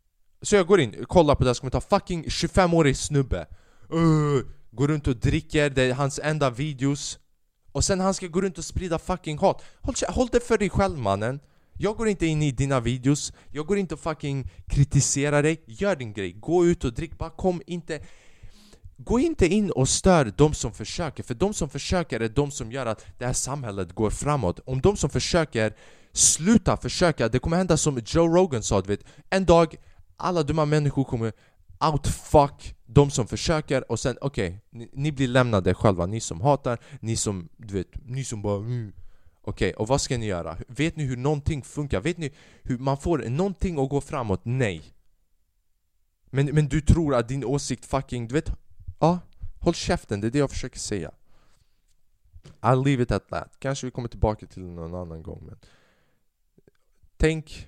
Så 0.41 0.55
jag 0.55 0.67
går 0.67 0.79
in, 0.79 1.05
kollar 1.05 1.35
på 1.35 1.43
deras 1.43 1.59
kommentar, 1.59 1.79
fucking 1.79 2.23
25-årig 2.23 2.97
snubbe. 2.97 3.47
Uh, 3.93 4.43
Går 4.71 4.87
runt 4.87 5.07
och 5.07 5.15
dricker, 5.15 5.69
det 5.69 5.83
är 5.83 5.93
hans 5.93 6.19
enda 6.23 6.49
videos. 6.49 7.19
Och 7.71 7.83
sen 7.83 7.99
han 7.99 8.13
ska 8.13 8.27
gå 8.27 8.41
runt 8.41 8.57
och 8.57 8.65
sprida 8.65 8.99
fucking 8.99 9.37
hat. 9.37 9.63
Håll, 9.81 9.95
håll 10.07 10.27
det 10.31 10.39
för 10.39 10.57
dig 10.57 10.69
själv 10.69 10.97
mannen. 10.97 11.39
Jag 11.73 11.97
går 11.97 12.07
inte 12.07 12.25
in 12.25 12.41
i 12.41 12.51
dina 12.51 12.79
videos, 12.79 13.33
jag 13.51 13.65
går 13.65 13.77
inte 13.77 13.93
och 13.93 13.99
fucking 13.99 14.49
kritiserar 14.67 15.43
dig, 15.43 15.63
gör 15.65 15.95
din 15.95 16.13
grej, 16.13 16.31
gå 16.31 16.65
ut 16.65 16.83
och 16.83 16.93
drick, 16.93 17.17
bara 17.17 17.29
kom 17.29 17.61
inte 17.67 18.01
Gå 19.05 19.19
inte 19.19 19.47
in 19.47 19.71
och 19.71 19.89
stör 19.89 20.33
de 20.37 20.53
som 20.53 20.71
försöker, 20.71 21.23
för 21.23 21.33
de 21.33 21.53
som 21.53 21.69
försöker 21.69 22.19
är 22.19 22.29
de 22.29 22.51
som 22.51 22.71
gör 22.71 22.85
att 22.85 23.05
det 23.17 23.25
här 23.25 23.33
samhället 23.33 23.95
går 23.95 24.09
framåt. 24.09 24.59
Om 24.65 24.81
de 24.81 24.97
som 24.97 25.09
försöker 25.09 25.73
slutar 26.11 26.77
försöka, 26.77 27.29
det 27.29 27.39
kommer 27.39 27.57
hända 27.57 27.77
som 27.77 28.01
Joe 28.05 28.27
Rogan 28.27 28.63
sa, 28.63 28.81
du 28.81 28.87
vet. 28.87 29.05
En 29.29 29.45
dag, 29.45 29.75
alla 30.17 30.43
dumma 30.43 30.65
människor 30.65 31.03
kommer 31.03 31.33
outfuck 31.91 32.75
de 32.85 33.11
som 33.11 33.27
försöker 33.27 33.91
och 33.91 33.99
sen 33.99 34.17
okej, 34.21 34.47
okay, 34.47 34.59
ni, 34.69 34.89
ni, 34.93 35.11
blir 35.11 35.27
lämnade 35.27 35.73
själva, 35.73 36.05
ni 36.05 36.19
som 36.19 36.41
hatar, 36.41 36.79
ni 36.99 37.15
som, 37.15 37.49
du 37.57 37.73
vet, 37.73 37.87
ni 38.05 38.23
som 38.23 38.41
bara 38.41 38.57
mm. 38.57 38.93
Okej, 39.43 39.69
okay, 39.69 39.73
och 39.81 39.87
vad 39.87 40.01
ska 40.01 40.17
ni 40.17 40.25
göra? 40.25 40.57
Vet 40.67 40.95
ni 40.95 41.03
hur 41.03 41.17
någonting 41.17 41.61
funkar? 41.61 42.01
Vet 42.01 42.17
ni 42.17 42.31
hur 42.63 42.77
man 42.77 42.97
får 42.97 43.17
någonting 43.17 43.79
att 43.79 43.89
gå 43.89 44.01
framåt? 44.01 44.41
Nej. 44.43 44.81
Men, 46.25 46.45
men 46.45 46.67
du 46.67 46.81
tror 46.81 47.15
att 47.15 47.27
din 47.27 47.45
åsikt 47.45 47.85
fucking, 47.85 48.27
du 48.27 48.33
vet 48.33 48.51
Ja, 49.01 49.19
håll 49.59 49.73
käften, 49.73 50.21
det 50.21 50.27
är 50.27 50.31
det 50.31 50.39
jag 50.39 50.49
försöker 50.49 50.79
säga. 50.79 51.11
I'll 52.59 52.85
leave 52.85 53.03
it 53.03 53.11
at 53.11 53.29
that. 53.29 53.59
Kanske 53.59 53.87
vi 53.87 53.91
kommer 53.91 54.09
tillbaka 54.09 54.45
till 54.45 54.61
det 54.61 54.69
någon 54.69 54.95
annan 54.95 55.23
gång 55.23 55.43
men 55.45 55.57
Tänk 57.17 57.67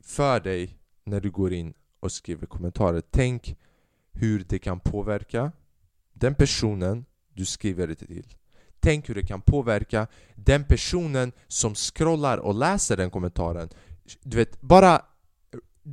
för 0.00 0.40
dig 0.40 0.78
när 1.04 1.20
du 1.20 1.30
går 1.30 1.52
in 1.52 1.74
och 2.00 2.12
skriver 2.12 2.46
kommentarer. 2.46 3.02
Tänk 3.10 3.56
hur 4.12 4.44
det 4.48 4.58
kan 4.58 4.80
påverka 4.80 5.52
den 6.12 6.34
personen 6.34 7.04
du 7.28 7.44
skriver 7.44 7.86
det 7.86 7.94
till. 7.94 8.34
Tänk 8.80 9.08
hur 9.08 9.14
det 9.14 9.26
kan 9.26 9.40
påverka 9.40 10.06
den 10.34 10.64
personen 10.64 11.32
som 11.46 11.74
scrollar 11.74 12.38
och 12.38 12.54
läser 12.54 12.96
den 12.96 13.10
kommentaren. 13.10 13.68
Du 14.22 14.36
vet, 14.36 14.60
bara 14.60 15.02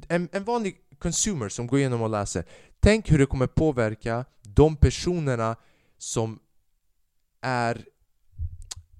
en, 0.07 0.29
en 0.31 0.43
vanlig 0.43 0.82
consumers 1.03 1.53
som 1.53 1.67
går 1.67 1.79
igenom 1.79 2.01
och 2.01 2.09
läser 2.09 2.45
Tänk 2.79 3.11
hur 3.11 3.19
det 3.19 3.25
kommer 3.25 3.47
påverka 3.47 4.25
de 4.41 4.75
personerna 4.75 5.55
som 5.97 6.39
är 7.41 7.85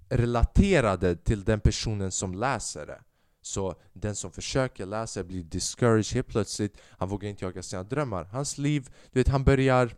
relaterade 0.09 1.15
till 1.15 1.43
den 1.43 1.59
personen 1.59 2.11
som 2.11 2.33
läser 2.33 2.85
det. 2.85 3.01
Så 3.41 3.75
den 3.93 4.15
som 4.15 4.31
försöker 4.31 4.85
läsa 4.85 5.23
blir 5.23 5.43
discouraged 5.43 6.13
helt 6.13 6.27
plötsligt, 6.27 6.77
han 6.89 7.09
vågar 7.09 7.29
inte 7.29 7.45
jaga 7.45 7.63
sina 7.63 7.83
drömmar. 7.83 8.23
Hans 8.23 8.57
liv, 8.57 8.89
du 9.11 9.19
vet 9.19 9.27
han 9.27 9.43
börjar 9.43 9.95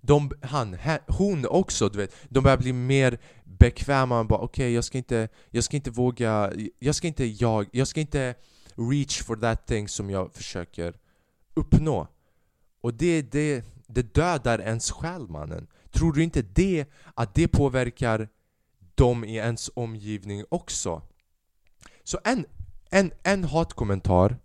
de, 0.00 0.30
han, 0.42 0.76
hon 1.06 1.46
också, 1.46 1.88
du 1.88 1.98
vet, 1.98 2.16
de 2.28 2.44
börjar 2.44 2.58
bli 2.58 2.72
mer 2.72 3.18
bekväma, 3.44 4.24
bara 4.24 4.38
okej 4.38 4.64
okay, 4.64 4.74
jag 4.74 4.84
ska 4.84 4.98
inte, 4.98 5.28
jag 5.50 5.64
ska 5.64 5.76
inte 5.76 5.90
våga, 5.90 6.52
jag 6.78 6.94
ska 6.94 7.06
inte 7.06 7.24
jag, 7.24 7.68
jag 7.72 7.88
ska 7.88 8.00
inte 8.00 8.34
reach 8.76 9.22
for 9.22 9.36
that 9.36 9.66
thing 9.66 9.88
som 9.88 10.10
jag 10.10 10.34
försöker 10.34 10.94
uppnå. 11.54 12.08
Och 12.80 12.94
det, 12.94 13.22
det, 13.22 13.64
det 13.86 14.14
dödar 14.14 14.60
ens 14.60 14.90
själ 14.90 15.28
mannen. 15.28 15.66
Tror 15.90 16.12
du 16.12 16.22
inte 16.22 16.42
det, 16.42 16.86
att 17.14 17.34
det 17.34 17.48
påverkar 17.48 18.28
dem 18.94 19.24
i 19.24 19.36
ens 19.36 19.70
omgivning 19.74 20.44
också? 20.48 21.02
Så 22.04 22.18
en, 22.24 22.46
en, 22.90 23.12
en 23.22 23.44
hatkommentar 23.44 24.36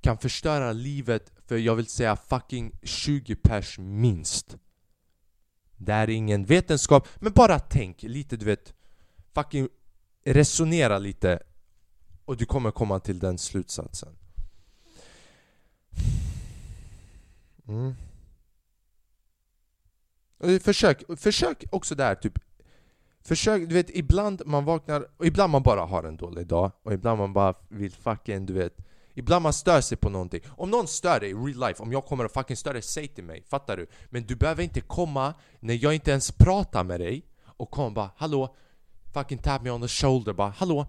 kan 0.00 0.18
förstöra 0.18 0.72
livet 0.72 1.32
för 1.46 1.56
jag 1.56 1.74
vill 1.74 1.86
säga 1.86 2.16
fucking 2.16 2.72
20 2.82 3.36
pers 3.36 3.78
minst. 3.78 4.56
Det 5.76 5.92
är 5.92 6.10
ingen 6.10 6.44
vetenskap, 6.44 7.08
men 7.16 7.32
bara 7.32 7.58
tänk 7.58 8.02
lite 8.02 8.36
du 8.36 8.44
vet 8.44 8.74
Fucking 9.34 9.68
resonera 10.24 10.98
lite 10.98 11.42
och 12.24 12.36
du 12.36 12.46
kommer 12.46 12.70
komma 12.70 13.00
till 13.00 13.18
den 13.18 13.38
slutsatsen. 13.38 14.16
Mm. 17.68 17.94
Försök, 20.60 21.02
försök 21.18 21.64
också 21.70 21.94
där 21.94 22.14
typ 22.14 22.38
Försök, 23.24 23.68
du 23.68 23.74
vet 23.74 23.90
ibland 23.90 24.42
man 24.46 24.64
vaknar 24.64 25.06
och 25.16 25.26
ibland 25.26 25.52
man 25.52 25.62
bara 25.62 25.84
har 25.84 26.04
en 26.04 26.16
dålig 26.16 26.46
dag 26.46 26.72
och 26.82 26.92
ibland 26.92 27.18
man 27.18 27.32
bara 27.32 27.54
vill 27.68 27.92
fucking 27.92 28.46
du 28.46 28.52
vet 28.52 28.76
Ibland 29.14 29.42
man 29.42 29.52
stör 29.52 29.80
sig 29.80 29.96
på 29.96 30.10
någonting. 30.10 30.40
Om 30.48 30.70
någon 30.70 30.88
stör 30.88 31.20
dig 31.20 31.30
i 31.30 31.34
real 31.34 31.68
life, 31.68 31.82
om 31.82 31.92
jag 31.92 32.04
kommer 32.04 32.24
och 32.24 32.32
fucking 32.32 32.56
stör 32.56 32.72
dig, 32.72 32.82
säg 32.82 33.08
till 33.08 33.24
mig. 33.24 33.44
Fattar 33.48 33.76
du? 33.76 33.86
Men 34.10 34.26
du 34.26 34.36
behöver 34.36 34.62
inte 34.62 34.80
komma 34.80 35.34
när 35.60 35.84
jag 35.84 35.94
inte 35.94 36.10
ens 36.10 36.32
pratar 36.32 36.84
med 36.84 37.00
dig 37.00 37.26
och 37.44 37.70
komma 37.70 37.90
bara 37.90 38.10
Hallå? 38.16 38.56
Fucking 39.14 39.38
tap 39.38 39.62
me 39.62 39.70
on 39.70 39.82
the 39.82 39.88
shoulder 39.88 40.32
bara 40.32 40.48
Hallå? 40.50 40.86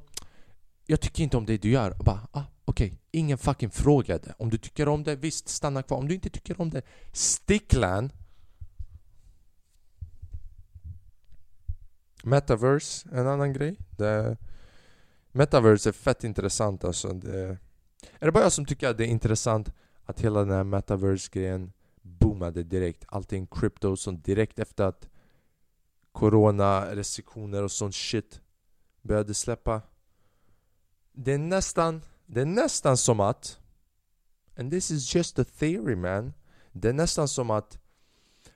Jag 0.86 1.02
tycker 1.02 1.24
inte 1.24 1.38
om 1.38 1.46
det 1.46 1.58
du 1.58 1.70
gör. 1.70 1.92
Och 2.00 2.06
bara 2.06 2.28
ah, 2.32 2.44
okej. 2.66 2.88
Okay. 2.88 2.98
Ingen 3.12 3.38
fucking 3.38 3.70
frågade. 3.70 4.34
Om 4.38 4.50
du 4.50 4.58
tycker 4.58 4.88
om 4.88 5.04
det, 5.04 5.16
visst 5.16 5.50
stanna 5.50 5.84
kvar. 5.84 5.98
Om 5.98 6.08
du 6.08 6.14
inte 6.14 6.30
tycker 6.30 6.62
om 6.62 6.70
det, 6.70 6.82
sticklan. 7.12 8.12
Metaverse, 12.24 13.10
en 13.12 13.28
annan 13.28 13.54
grej. 13.54 13.76
Det, 13.90 14.38
Metaverse 15.32 15.90
är 15.90 15.94
fett 15.94 16.24
intressant 16.24 16.84
alltså. 16.84 17.14
Det, 17.14 17.58
är 18.20 18.26
det 18.26 18.32
bara 18.32 18.44
jag 18.44 18.52
som 18.52 18.66
tycker 18.66 18.90
att 18.90 18.98
det 18.98 19.04
är 19.04 19.08
intressant 19.08 19.72
att 20.06 20.20
hela 20.20 20.40
den 20.40 20.52
här 20.52 20.64
metaverse-grejen 20.64 21.74
boomade 22.02 22.64
direkt? 22.64 23.06
Allting 23.08 23.48
crypto 23.48 23.96
som 23.96 24.22
direkt 24.22 24.60
efter 24.60 24.84
att 24.84 25.10
Corona-restriktioner 26.12 27.64
och 27.64 27.72
sånt 27.72 27.96
shit 27.96 28.42
började 29.02 29.34
släppa. 29.34 29.82
Det 31.14 31.34
är 31.34 31.38
nästan, 31.38 32.02
det 32.26 32.42
är 32.42 32.46
nästan 32.46 32.98
som 32.98 33.20
att 33.20 33.60
And 34.58 34.72
this 34.72 34.92
is 34.92 35.16
just 35.16 35.40
a 35.40 35.46
theory 35.60 35.96
man. 35.96 36.34
Det 36.72 36.90
är 36.90 36.94
nästan 36.94 37.28
som 37.28 37.52
att 37.52 37.78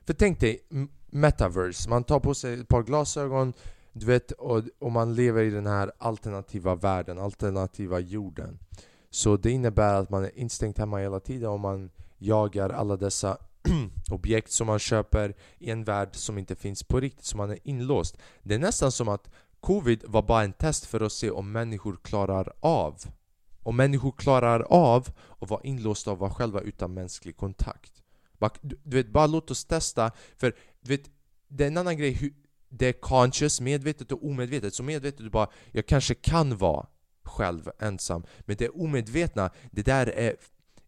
För 0.05 0.13
tänk 0.13 0.39
dig 0.39 0.67
metaverse, 1.09 1.89
man 1.89 2.03
tar 2.03 2.19
på 2.19 2.33
sig 2.33 2.59
ett 2.59 2.67
par 2.67 2.83
glasögon 2.83 3.53
du 3.99 4.05
vet, 4.05 4.31
och, 4.31 4.63
och 4.79 4.91
man 4.91 5.15
lever 5.15 5.43
i 5.43 5.49
den 5.49 5.67
här 5.67 5.91
alternativa 5.97 6.75
världen, 6.75 7.19
alternativa 7.19 7.99
jorden. 7.99 8.59
Så 9.09 9.37
det 9.37 9.51
innebär 9.51 9.93
att 9.93 10.09
man 10.09 10.25
är 10.25 10.39
instängd 10.39 10.79
hemma 10.79 10.97
hela 10.97 11.19
tiden 11.19 11.49
och 11.49 11.59
man 11.59 11.91
jagar 12.17 12.69
alla 12.69 12.97
dessa 12.97 13.37
objekt 14.11 14.51
som 14.51 14.67
man 14.67 14.79
köper 14.79 15.35
i 15.57 15.71
en 15.71 15.83
värld 15.83 16.09
som 16.11 16.37
inte 16.37 16.55
finns 16.55 16.83
på 16.83 16.99
riktigt, 16.99 17.25
så 17.25 17.37
man 17.37 17.51
är 17.51 17.59
inlåst. 17.63 18.17
Det 18.43 18.55
är 18.55 18.59
nästan 18.59 18.91
som 18.91 19.07
att 19.07 19.29
Covid 19.59 20.03
var 20.07 20.21
bara 20.21 20.43
en 20.43 20.53
test 20.53 20.85
för 20.85 21.01
att 21.01 21.11
se 21.11 21.31
om 21.31 21.51
människor 21.51 21.99
klarar 22.03 22.53
av 22.59 23.03
om 23.67 23.75
människor 23.75 24.11
klarar 24.11 24.59
av 24.69 25.07
att 25.39 25.49
vara 25.49 25.61
inlåsta 25.63 26.11
och 26.11 26.19
vara 26.19 26.31
själva 26.31 26.61
utan 26.61 26.93
mänsklig 26.93 27.37
kontakt. 27.37 28.03
Du 28.61 28.97
vet, 28.97 29.09
bara 29.09 29.27
låt 29.27 29.51
oss 29.51 29.65
testa, 29.65 30.11
för 30.37 30.55
du 30.81 30.89
vet, 30.89 31.09
det 31.47 31.63
är 31.63 31.67
en 31.67 31.77
annan 31.77 31.97
grej 31.97 32.33
det 32.69 32.87
är 32.87 32.93
conscious, 32.93 33.61
medvetet 33.61 34.11
och 34.11 34.25
omedvetet. 34.25 34.73
Så 34.73 34.83
medvetet 34.83 35.19
du 35.19 35.29
bara, 35.29 35.47
jag 35.71 35.85
kanske 35.85 36.15
kan 36.15 36.57
vara 36.57 36.87
själv 37.23 37.71
ensam. 37.79 38.23
Men 38.39 38.55
det 38.55 38.69
omedvetna, 38.69 39.49
det 39.71 39.81
där 39.81 40.07
är 40.07 40.35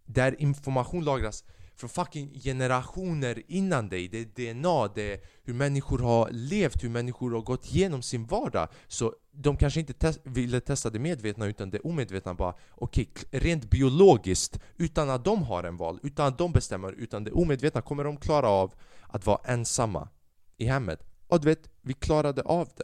där 0.06 0.42
information 0.42 1.04
lagras 1.04 1.44
från 1.80 1.90
fucking 1.90 2.40
generationer 2.40 3.44
innan 3.48 3.90
dig. 3.90 4.08
Det 4.08 4.18
är 4.18 4.54
DNA, 4.54 4.92
det 4.96 5.14
är 5.14 5.20
hur 5.44 5.54
människor 5.54 6.00
har 6.00 6.30
levt, 6.32 6.84
hur 6.84 6.90
människor 6.90 7.32
har 7.32 7.42
gått 7.42 7.66
igenom 7.66 8.02
sin 8.02 8.26
vardag. 8.26 8.68
Så 8.88 9.14
de 9.32 9.58
kanske 9.58 9.80
inte 9.80 9.94
te 9.94 10.14
ville 10.24 10.60
testa 10.60 10.90
det 10.90 11.00
medvetna 11.00 11.46
utan 11.46 11.70
det 11.70 11.80
omedvetna 11.80 12.34
bara 12.34 12.54
okej, 12.72 13.10
okay, 13.12 13.40
rent 13.40 13.70
biologiskt, 13.70 14.60
utan 14.78 15.10
att 15.10 15.26
de 15.26 15.44
har 15.44 15.64
en 15.64 15.78
val, 15.78 16.00
utan 16.04 16.28
att 16.28 16.38
de 16.38 16.52
bestämmer, 16.52 16.92
utan 16.92 17.24
det 17.24 17.32
omedvetna 17.32 17.82
kommer 17.82 18.04
de 18.04 18.18
klara 18.18 18.50
av 18.50 18.74
att 19.08 19.26
vara 19.26 19.40
ensamma 19.46 20.10
i 20.58 20.66
hemmet. 20.66 21.04
Och 21.28 21.42
du 21.42 21.46
vet, 21.46 21.70
vi 21.82 21.94
klarade 21.94 22.42
av 22.42 22.70
det. 22.78 22.84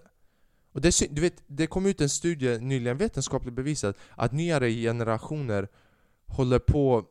Och 0.72 0.82
det, 0.82 1.16
du 1.16 1.22
vet, 1.22 1.44
det 1.48 1.68
kom 1.68 1.86
ut 1.86 2.02
en 2.02 2.10
studie 2.10 2.58
nyligen, 2.60 2.98
vetenskapligt 2.98 3.56
bevisat, 3.56 3.96
att 4.16 4.32
nyare 4.32 4.72
generationer 4.72 5.68
håller 6.28 6.60
på... 6.60 7.06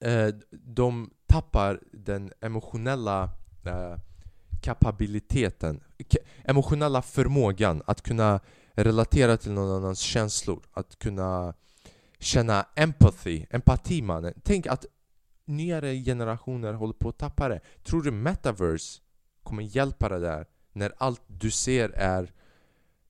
Eh, 0.00 0.34
de 0.50 1.10
tappar 1.26 1.80
den 1.92 2.32
emotionella 2.40 3.30
eh, 3.64 3.96
kapabiliteten, 4.60 5.80
emotionella 6.44 7.02
förmågan 7.02 7.82
att 7.86 8.02
kunna 8.02 8.40
relatera 8.74 9.36
till 9.36 9.52
någon 9.52 9.76
annans 9.76 9.98
känslor, 9.98 10.62
att 10.72 10.98
kunna 10.98 11.54
känna 12.18 12.66
empathy, 12.74 13.46
empati 13.50 14.02
mannen. 14.02 14.34
Tänk 14.42 14.66
att 14.66 14.86
nyare 15.44 15.94
generationer 15.94 16.72
håller 16.72 16.94
på 16.94 17.08
att 17.08 17.18
tappa 17.18 17.48
det. 17.48 17.60
Tror 17.82 18.02
du 18.02 18.10
metaverse 18.10 19.00
kommer 19.42 19.62
hjälpa 19.62 20.08
dig 20.08 20.20
där 20.20 20.46
när 20.72 20.92
allt 20.98 21.22
du 21.26 21.50
ser 21.50 21.88
är 21.90 22.32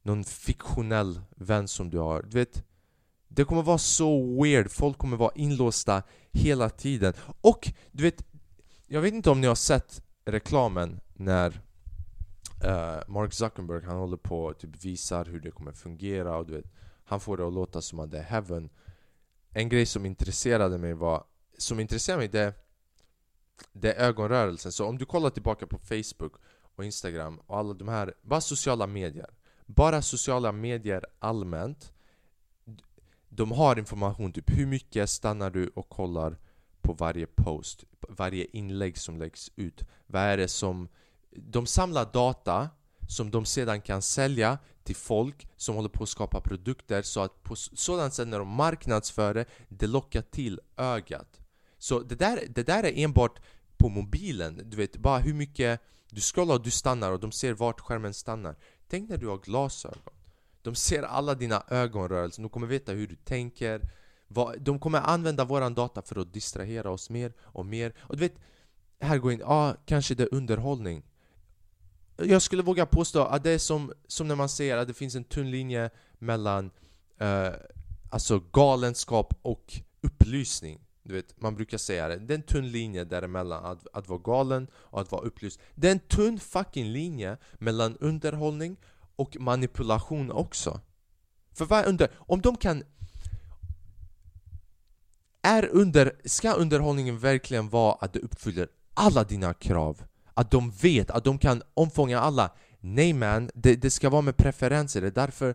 någon 0.02 0.24
fiktionell 0.24 1.20
vän 1.36 1.68
som 1.68 1.90
du 1.90 1.98
har. 1.98 2.22
Du 2.22 2.38
vet, 2.38 2.64
det 3.28 3.44
kommer 3.44 3.62
vara 3.62 3.78
så 3.78 4.42
weird, 4.42 4.70
folk 4.70 4.98
kommer 4.98 5.16
vara 5.16 5.32
inlåsta 5.34 6.02
hela 6.32 6.70
tiden. 6.70 7.12
Och 7.40 7.72
du 7.92 8.02
vet, 8.02 8.24
jag 8.86 9.00
vet 9.00 9.14
inte 9.14 9.30
om 9.30 9.40
ni 9.40 9.46
har 9.46 9.54
sett 9.54 10.02
reklamen 10.24 11.00
när 11.14 11.48
uh, 12.64 13.08
Mark 13.08 13.32
Zuckerberg 13.32 13.84
han 13.84 13.96
håller 13.96 14.16
på 14.16 14.44
och 14.44 14.58
typ 14.58 14.84
visar 14.84 15.24
hur 15.24 15.40
det 15.40 15.50
kommer 15.50 15.72
fungera 15.72 16.36
och 16.36 16.46
du 16.46 16.52
vet, 16.52 16.72
han 17.04 17.20
får 17.20 17.36
det 17.36 17.46
att 17.46 17.52
låta 17.52 17.82
som 17.82 18.00
att 18.00 18.10
det 18.10 18.18
är 18.18 18.22
heaven. 18.22 18.70
En 19.50 19.68
grej 19.68 19.86
som 19.86 20.06
intresserade 20.06 20.78
mig 20.78 20.94
var, 20.94 21.24
som 21.58 21.80
intresserade 21.80 22.20
mig 22.20 22.28
det, 22.28 22.54
det 23.72 23.92
är 23.92 24.06
ögonrörelsen. 24.06 24.72
Så 24.72 24.86
om 24.86 24.98
du 24.98 25.04
kollar 25.04 25.30
tillbaka 25.30 25.66
på 25.66 25.78
Facebook 25.78 26.32
och 26.76 26.84
Instagram 26.84 27.40
och 27.46 27.58
alla 27.58 27.74
de 27.74 27.88
här, 27.88 28.14
bara 28.22 28.40
sociala 28.40 28.86
medier 28.86 29.30
bara 29.68 30.02
sociala 30.02 30.52
medier 30.52 31.04
allmänt 31.18 31.92
de 33.38 33.52
har 33.52 33.78
information, 33.78 34.32
typ 34.32 34.50
hur 34.50 34.66
mycket 34.66 35.10
stannar 35.10 35.50
du 35.50 35.68
och 35.68 35.88
kollar 35.88 36.38
på 36.80 36.92
varje 36.92 37.26
post, 37.26 37.84
varje 38.08 38.44
inlägg 38.44 38.98
som 38.98 39.18
läggs 39.18 39.50
ut? 39.56 39.82
Vad 40.06 40.22
är 40.22 40.36
det 40.36 40.48
som... 40.48 40.88
De 41.30 41.66
samlar 41.66 42.12
data 42.12 42.68
som 43.08 43.30
de 43.30 43.44
sedan 43.44 43.80
kan 43.80 44.02
sälja 44.02 44.58
till 44.84 44.96
folk 44.96 45.48
som 45.56 45.74
håller 45.74 45.88
på 45.88 46.02
att 46.02 46.08
skapa 46.08 46.40
produkter 46.40 47.02
så 47.02 47.20
att 47.20 47.42
på 47.42 47.56
sådant 47.56 48.14
sätt 48.14 48.28
när 48.28 48.38
de 48.38 48.48
marknadsför 48.48 49.34
det, 49.34 49.44
det 49.68 49.86
lockar 49.86 50.22
till 50.22 50.60
ögat. 50.76 51.40
Så 51.78 52.00
det 52.00 52.14
där, 52.14 52.44
det 52.48 52.62
där 52.62 52.84
är 52.84 53.04
enbart 53.04 53.40
på 53.76 53.88
mobilen, 53.88 54.62
du 54.64 54.76
vet 54.76 54.96
bara 54.96 55.18
hur 55.18 55.34
mycket 55.34 55.80
du 56.10 56.20
scrollar 56.20 56.54
och 56.54 56.62
du 56.62 56.70
stannar 56.70 57.12
och 57.12 57.20
de 57.20 57.32
ser 57.32 57.52
vart 57.52 57.80
skärmen 57.80 58.14
stannar. 58.14 58.56
Tänk 58.88 59.10
när 59.10 59.16
du 59.16 59.26
har 59.26 59.38
glasögon. 59.38 60.17
De 60.68 60.74
ser 60.74 61.02
alla 61.02 61.34
dina 61.34 61.62
ögonrörelser, 61.68 62.42
de 62.42 62.48
kommer 62.48 62.66
veta 62.66 62.92
hur 62.92 63.06
du 63.06 63.16
tänker. 63.16 63.90
De 64.58 64.78
kommer 64.78 64.98
använda 64.98 65.44
våran 65.44 65.74
data 65.74 66.02
för 66.02 66.20
att 66.20 66.32
distrahera 66.32 66.90
oss 66.90 67.10
mer 67.10 67.32
och 67.40 67.66
mer. 67.66 67.94
Och 67.98 68.16
du 68.16 68.20
vet, 68.20 68.34
här 69.00 69.18
går 69.18 69.32
in, 69.32 69.38
ja 69.38 69.46
ah, 69.46 69.76
kanske 69.86 70.14
det 70.14 70.22
är 70.22 70.34
underhållning. 70.34 71.02
Jag 72.16 72.42
skulle 72.42 72.62
våga 72.62 72.86
påstå 72.86 73.24
att 73.24 73.42
det 73.42 73.50
är 73.50 73.58
som, 73.58 73.92
som 74.06 74.28
när 74.28 74.34
man 74.34 74.48
säger 74.48 74.76
att 74.76 74.88
det 74.88 74.94
finns 74.94 75.14
en 75.14 75.24
tunn 75.24 75.50
linje 75.50 75.90
mellan 76.18 76.70
eh, 77.18 77.52
alltså 78.10 78.42
galenskap 78.52 79.34
och 79.42 79.80
upplysning. 80.00 80.80
Du 81.02 81.14
vet, 81.14 81.40
man 81.40 81.54
brukar 81.54 81.78
säga 81.78 82.08
det. 82.08 82.16
Det 82.16 82.34
är 82.34 82.38
en 82.38 82.42
tunn 82.42 82.70
linje 82.70 83.04
däremellan 83.04 83.64
att, 83.64 83.86
att 83.92 84.08
vara 84.08 84.20
galen 84.20 84.66
och 84.74 85.00
att 85.00 85.12
vara 85.12 85.22
upplyst. 85.22 85.60
Det 85.74 85.88
är 85.88 85.92
en 85.92 86.00
tunn 86.00 86.38
fucking 86.38 86.92
linje 86.92 87.36
mellan 87.58 87.96
underhållning 87.96 88.76
och 89.18 89.36
manipulation 89.40 90.30
också. 90.30 90.80
För 91.52 91.64
vad 91.64 91.86
under... 91.86 92.10
Om 92.16 92.40
de 92.40 92.56
kan... 92.56 92.82
Är 95.42 95.68
under... 95.72 96.12
Ska 96.24 96.52
underhållningen 96.52 97.18
verkligen 97.18 97.68
vara 97.68 97.92
att 97.92 98.12
du 98.12 98.18
uppfyller 98.18 98.68
alla 98.94 99.24
dina 99.24 99.54
krav? 99.54 100.02
att 100.38 100.50
de 100.50 100.70
vet 100.70 101.10
att 101.10 101.24
de 101.24 101.38
kan 101.38 101.62
omfånga 101.74 102.20
alla. 102.20 102.50
Nej 102.80 103.12
man, 103.12 103.50
det, 103.54 103.74
det 103.74 103.90
ska 103.90 104.10
vara 104.10 104.22
med 104.22 104.36
preferenser. 104.36 105.00
Det 105.00 105.06
är 105.06 105.10
därför 105.10 105.54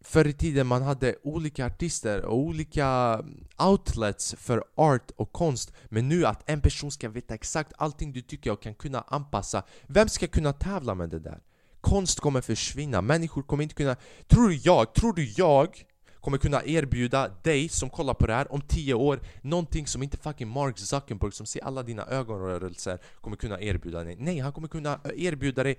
förr 0.00 0.26
i 0.26 0.32
tiden 0.32 0.66
man 0.66 0.82
hade 0.82 1.16
olika 1.22 1.66
artister 1.66 2.24
och 2.24 2.38
olika 2.38 3.20
outlets 3.58 4.34
för 4.38 4.64
art 4.74 5.10
och 5.16 5.32
konst 5.32 5.72
Men 5.88 6.08
nu 6.08 6.26
att 6.26 6.50
en 6.50 6.60
person 6.60 6.90
ska 6.90 7.08
veta 7.08 7.34
exakt 7.34 7.72
allting 7.76 8.12
du 8.12 8.22
tycker 8.22 8.52
och 8.52 8.62
kan 8.62 8.74
kunna 8.74 9.04
anpassa 9.08 9.62
Vem 9.86 10.08
ska 10.08 10.26
kunna 10.26 10.52
tävla 10.52 10.94
med 10.94 11.10
det 11.10 11.18
där? 11.18 11.40
Konst 11.80 12.20
kommer 12.20 12.40
försvinna, 12.40 13.02
människor 13.02 13.42
kommer 13.42 13.62
inte 13.62 13.74
kunna... 13.74 13.96
Tror 14.26 14.48
du 14.48 14.54
jag, 14.54 14.94
tror 14.94 15.12
du 15.12 15.32
jag 15.36 15.84
kommer 16.20 16.38
kunna 16.38 16.64
erbjuda 16.64 17.28
dig 17.42 17.68
som 17.68 17.90
kollar 17.90 18.14
på 18.14 18.26
det 18.26 18.34
här 18.34 18.52
om 18.52 18.60
10 18.60 18.94
år 18.94 19.20
Någonting 19.42 19.86
som 19.86 20.02
inte 20.02 20.16
fucking 20.16 20.48
Mark 20.48 20.78
Zuckerberg 20.78 21.32
som 21.32 21.46
ser 21.46 21.64
alla 21.64 21.82
dina 21.82 22.06
ögonrörelser 22.06 22.98
kommer 23.20 23.36
kunna 23.36 23.60
erbjuda 23.60 24.04
dig? 24.04 24.16
Nej, 24.18 24.38
han 24.38 24.52
kommer 24.52 24.68
kunna 24.68 25.00
erbjuda 25.16 25.62
dig 25.62 25.78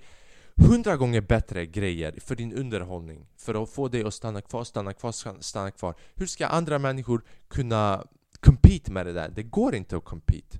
hundra 0.56 0.96
gånger 0.96 1.20
bättre 1.20 1.66
grejer 1.66 2.14
för 2.20 2.36
din 2.36 2.52
underhållning 2.52 3.26
För 3.36 3.62
att 3.62 3.70
få 3.70 3.88
dig 3.88 4.04
att 4.04 4.14
stanna 4.14 4.40
kvar, 4.40 4.64
stanna 4.64 4.92
kvar, 4.92 5.12
stanna 5.40 5.70
kvar. 5.70 5.94
Hur 6.14 6.26
ska 6.26 6.46
andra 6.46 6.78
människor 6.78 7.24
kunna 7.48 8.04
compete 8.40 8.92
med 8.92 9.06
det 9.06 9.12
där? 9.12 9.28
Det 9.28 9.42
går 9.42 9.74
inte 9.74 9.96
att 9.96 10.04
compete. 10.04 10.58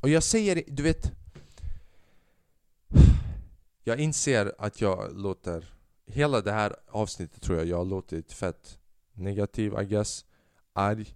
Och 0.00 0.08
jag 0.08 0.22
säger, 0.22 0.62
du 0.66 0.82
vet 0.82 1.21
jag 3.84 4.00
inser 4.00 4.54
att 4.58 4.80
jag 4.80 5.18
låter 5.18 5.72
Hela 6.06 6.40
det 6.40 6.52
här 6.52 6.76
avsnittet 6.88 7.42
tror 7.42 7.58
jag 7.58 7.66
jag 7.66 7.76
har 7.76 7.84
låtit 7.84 8.32
fett 8.32 8.78
negativ, 9.12 9.74
I 9.80 9.84
guess 9.84 10.24
Arg. 10.72 11.14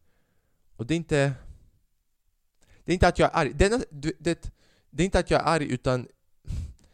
Och 0.76 0.86
det 0.86 0.94
är 0.94 0.96
inte 0.96 1.32
Det 2.84 2.92
är 2.92 2.94
inte 2.94 3.08
att 3.08 3.18
jag 3.18 3.30
är 3.34 3.40
arg, 3.40 3.52
det 3.54 3.64
är, 3.64 3.84
det, 3.90 4.52
det 4.90 5.02
är 5.02 5.04
inte 5.04 5.18
att 5.18 5.30
jag 5.30 5.40
är 5.40 5.44
arg 5.44 5.72
utan 5.72 6.08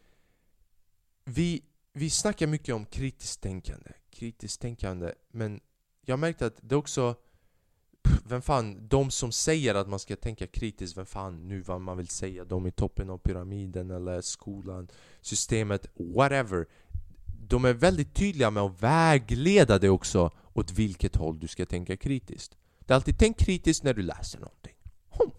vi, 1.23 1.63
vi 1.93 2.09
snackar 2.09 2.47
mycket 2.47 2.75
om 2.75 2.85
kritiskt 2.85 3.41
tänkande, 3.41 3.91
kritiskt 4.09 4.61
tänkande 4.61 5.13
men 5.31 5.59
jag 6.05 6.19
märkte 6.19 6.45
att 6.45 6.57
det 6.61 6.75
också 6.75 7.15
vem 8.23 8.41
fan, 8.41 8.87
de 8.87 9.11
som 9.11 9.31
säger 9.31 9.75
att 9.75 9.89
man 9.89 9.99
ska 9.99 10.15
tänka 10.15 10.47
kritiskt, 10.47 10.97
vem 10.97 11.05
fan 11.05 11.47
nu 11.47 11.61
vad 11.61 11.81
man 11.81 11.97
vill 11.97 12.07
säga, 12.07 12.45
de 12.45 12.67
i 12.67 12.71
toppen 12.71 13.09
av 13.09 13.17
pyramiden 13.17 13.91
eller 13.91 14.21
skolan, 14.21 14.87
systemet, 15.21 15.87
whatever 16.15 16.65
De 17.47 17.65
är 17.65 17.73
väldigt 17.73 18.13
tydliga 18.13 18.51
med 18.51 18.63
att 18.63 18.83
vägleda 18.83 19.79
dig 19.79 19.89
också 19.89 20.31
åt 20.53 20.71
vilket 20.71 21.15
håll 21.15 21.39
du 21.39 21.47
ska 21.47 21.65
tänka 21.65 21.97
kritiskt 21.97 22.57
Det 22.79 22.93
är 22.93 22.95
alltid 22.95 23.19
tänk 23.19 23.37
kritiskt 23.37 23.83
när 23.83 23.93
du 23.93 24.01
läser 24.01 24.39
någonting 24.39 24.75
Hum. 25.09 25.31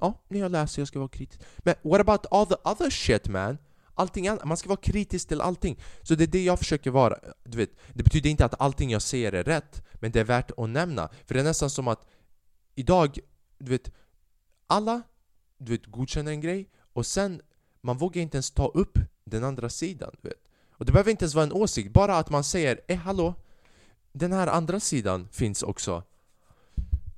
Ja, 0.00 0.22
när 0.28 0.38
jag 0.38 0.50
läser 0.50 0.80
jag 0.80 0.88
ska 0.88 0.98
vara 0.98 1.08
kritisk 1.08 1.40
Men 1.58 1.74
what 1.82 2.00
about 2.00 2.26
all 2.30 2.46
the 2.46 2.54
other 2.64 2.90
shit 2.90 3.28
man? 3.28 3.58
Allting 4.00 4.28
annat, 4.28 4.44
man 4.44 4.56
ska 4.56 4.68
vara 4.68 4.80
kritisk 4.80 5.28
till 5.28 5.40
allting. 5.40 5.78
Så 6.02 6.14
det 6.14 6.24
är 6.24 6.28
det 6.28 6.44
jag 6.44 6.58
försöker 6.58 6.90
vara. 6.90 7.18
Du 7.44 7.58
vet, 7.58 7.70
det 7.94 8.02
betyder 8.02 8.30
inte 8.30 8.44
att 8.44 8.60
allting 8.60 8.90
jag 8.90 9.02
säger 9.02 9.32
är 9.32 9.44
rätt, 9.44 9.82
men 9.94 10.12
det 10.12 10.20
är 10.20 10.24
värt 10.24 10.50
att 10.56 10.68
nämna. 10.68 11.08
För 11.26 11.34
det 11.34 11.40
är 11.40 11.44
nästan 11.44 11.70
som 11.70 11.88
att 11.88 12.06
idag, 12.74 13.18
du 13.58 13.70
vet, 13.70 13.90
alla 14.66 15.02
du 15.60 15.72
vet, 15.72 15.86
godkänner 15.86 16.32
en 16.32 16.40
grej 16.40 16.68
och 16.92 17.06
sen 17.06 17.42
man 17.80 17.98
vågar 17.98 18.22
inte 18.22 18.36
ens 18.36 18.50
ta 18.50 18.68
upp 18.68 18.98
den 19.24 19.44
andra 19.44 19.68
sidan. 19.68 20.10
Du 20.22 20.28
vet. 20.28 20.38
Och 20.70 20.84
det 20.84 20.92
behöver 20.92 21.10
inte 21.10 21.24
ens 21.24 21.34
vara 21.34 21.44
en 21.44 21.52
åsikt, 21.52 21.92
bara 21.92 22.16
att 22.16 22.30
man 22.30 22.44
säger 22.44 22.80
eh 22.88 22.98
hallå, 22.98 23.34
den 24.12 24.32
här 24.32 24.46
andra 24.46 24.80
sidan 24.80 25.28
finns 25.32 25.62
också. 25.62 26.02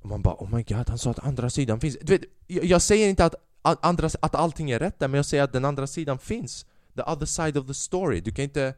Och 0.01 0.09
man 0.09 0.21
bara 0.21 0.35
oh 0.35 0.55
my 0.55 0.63
god, 0.63 0.89
han 0.89 0.97
sa 0.97 1.11
att 1.11 1.19
andra 1.19 1.49
sidan 1.49 1.79
finns. 1.79 1.97
Du 2.01 2.17
vet, 2.17 2.29
jag, 2.47 2.65
jag 2.65 2.81
säger 2.81 3.09
inte 3.09 3.25
att, 3.25 3.35
andra, 3.61 4.09
att 4.19 4.35
allting 4.35 4.71
är 4.71 4.79
rätt 4.79 4.99
där, 4.99 5.07
men 5.07 5.17
jag 5.17 5.25
säger 5.25 5.43
att 5.43 5.53
den 5.53 5.65
andra 5.65 5.87
sidan 5.87 6.19
finns 6.19 6.65
the 6.95 7.01
other 7.01 7.25
side 7.25 7.57
of 7.57 7.67
the 7.67 7.73
story. 7.73 8.21
Du 8.21 8.31
kan 8.31 8.43
inte 8.43 8.73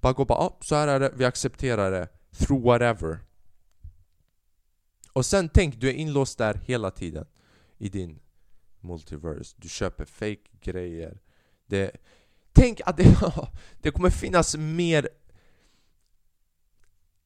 bara 0.00 0.12
gå 0.12 0.24
bara 0.24 0.46
oh, 0.46 0.56
så 0.60 0.74
här 0.74 0.88
är 0.88 1.00
det, 1.00 1.12
vi 1.16 1.24
accepterar 1.24 1.90
det. 1.90 2.08
Through 2.38 2.64
whatever. 2.64 3.18
Och 5.12 5.26
sen 5.26 5.48
tänk, 5.48 5.80
du 5.80 5.88
är 5.88 5.92
inlåst 5.92 6.38
där 6.38 6.54
hela 6.64 6.90
tiden. 6.90 7.26
I 7.78 7.88
din 7.88 8.18
multiverse. 8.80 9.56
Du 9.58 9.68
köper 9.68 10.04
fake 10.04 10.50
grejer. 10.60 11.20
Det, 11.66 11.90
tänk 12.52 12.80
att 12.86 12.96
det, 12.96 13.16
det 13.82 13.90
kommer 13.90 14.10
finnas 14.10 14.56
mer 14.56 15.08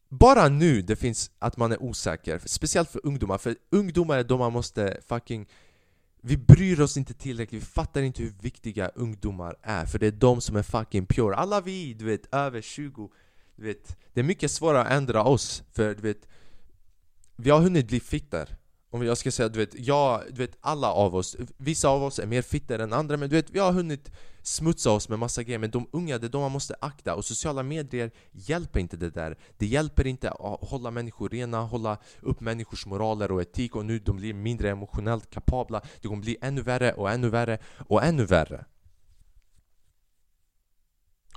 bara 0.08 0.48
nu 0.48 0.82
det 0.82 0.96
finns 0.96 1.30
att 1.38 1.56
man 1.56 1.72
är 1.72 1.82
osäker, 1.82 2.40
speciellt 2.46 2.90
för 2.90 3.00
ungdomar, 3.06 3.38
för 3.38 3.56
ungdomar 3.70 4.18
är 4.18 4.24
de 4.24 4.38
man 4.38 4.52
måste 4.52 5.00
fucking 5.08 5.48
vi 6.24 6.36
bryr 6.36 6.80
oss 6.80 6.96
inte 6.96 7.14
tillräckligt, 7.14 7.62
vi 7.62 7.66
fattar 7.66 8.02
inte 8.02 8.22
hur 8.22 8.34
viktiga 8.40 8.88
ungdomar 8.88 9.56
är 9.62 9.86
För 9.86 9.98
det 9.98 10.06
är 10.06 10.12
de 10.12 10.40
som 10.40 10.56
är 10.56 10.62
fucking 10.62 11.06
pure. 11.06 11.36
Alla 11.36 11.60
vi, 11.60 11.94
du 11.94 12.04
vet, 12.04 12.34
över 12.34 12.60
20 12.60 13.10
du 13.56 13.62
vet, 13.62 13.96
Det 14.12 14.20
är 14.20 14.24
mycket 14.24 14.50
svårare 14.50 14.82
att 14.82 14.92
ändra 14.92 15.24
oss 15.24 15.62
För 15.72 15.94
du 15.94 16.02
vet 16.02 16.28
Vi 17.36 17.50
har 17.50 17.60
hunnit 17.60 17.88
bli 17.88 18.00
fitter. 18.00 18.56
Om 18.94 19.04
jag 19.04 19.18
ska 19.18 19.30
säga, 19.30 19.48
du 19.48 19.58
vet, 19.58 19.74
jag, 19.78 20.22
du 20.28 20.34
vet 20.34 20.56
alla 20.60 20.92
av 20.92 21.14
oss 21.14 21.36
Vissa 21.56 21.88
av 21.88 22.02
oss 22.02 22.18
är 22.18 22.26
mer 22.26 22.42
fitter 22.42 22.78
än 22.78 22.92
andra 22.92 23.16
Men 23.16 23.28
du 23.30 23.36
vet, 23.36 23.50
vi 23.50 23.58
har 23.58 23.72
hunnit 23.72 24.10
smutsa 24.42 24.90
oss 24.90 25.08
med 25.08 25.18
massa 25.18 25.42
grejer 25.42 25.58
Men 25.58 25.70
de 25.70 25.88
unga, 25.92 26.18
det 26.18 26.26
är 26.26 26.28
de 26.28 26.40
man 26.40 26.52
måste 26.52 26.74
akta 26.80 27.14
Och 27.14 27.24
sociala 27.24 27.62
medier 27.62 28.10
hjälper 28.32 28.80
inte 28.80 28.96
det 28.96 29.10
där. 29.10 29.38
Det 29.56 29.66
hjälper 29.66 30.06
inte 30.06 30.30
att 30.30 30.68
hålla 30.68 30.90
människor 30.90 31.28
rena 31.28 31.60
Hålla 31.60 31.98
upp 32.20 32.40
människors 32.40 32.86
moraler 32.86 33.32
och 33.32 33.42
etik 33.42 33.76
Och 33.76 33.86
nu 33.86 33.98
de 33.98 34.16
blir 34.16 34.34
mindre 34.34 34.70
emotionellt 34.70 35.30
kapabla 35.30 35.82
Det 36.00 36.08
kommer 36.08 36.22
bli 36.22 36.36
ännu 36.40 36.62
värre 36.62 36.92
och 36.92 37.10
ännu 37.10 37.28
värre 37.28 37.58
och 37.88 38.04
ännu 38.04 38.24
värre. 38.24 38.64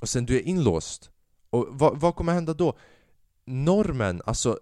Och 0.01 0.09
sen 0.09 0.25
du 0.25 0.35
är 0.35 0.41
inlåst. 0.41 1.11
Och 1.49 1.67
vad, 1.69 1.99
vad 1.99 2.15
kommer 2.15 2.33
hända 2.33 2.53
då? 2.53 2.77
Normen, 3.45 4.21
alltså 4.25 4.59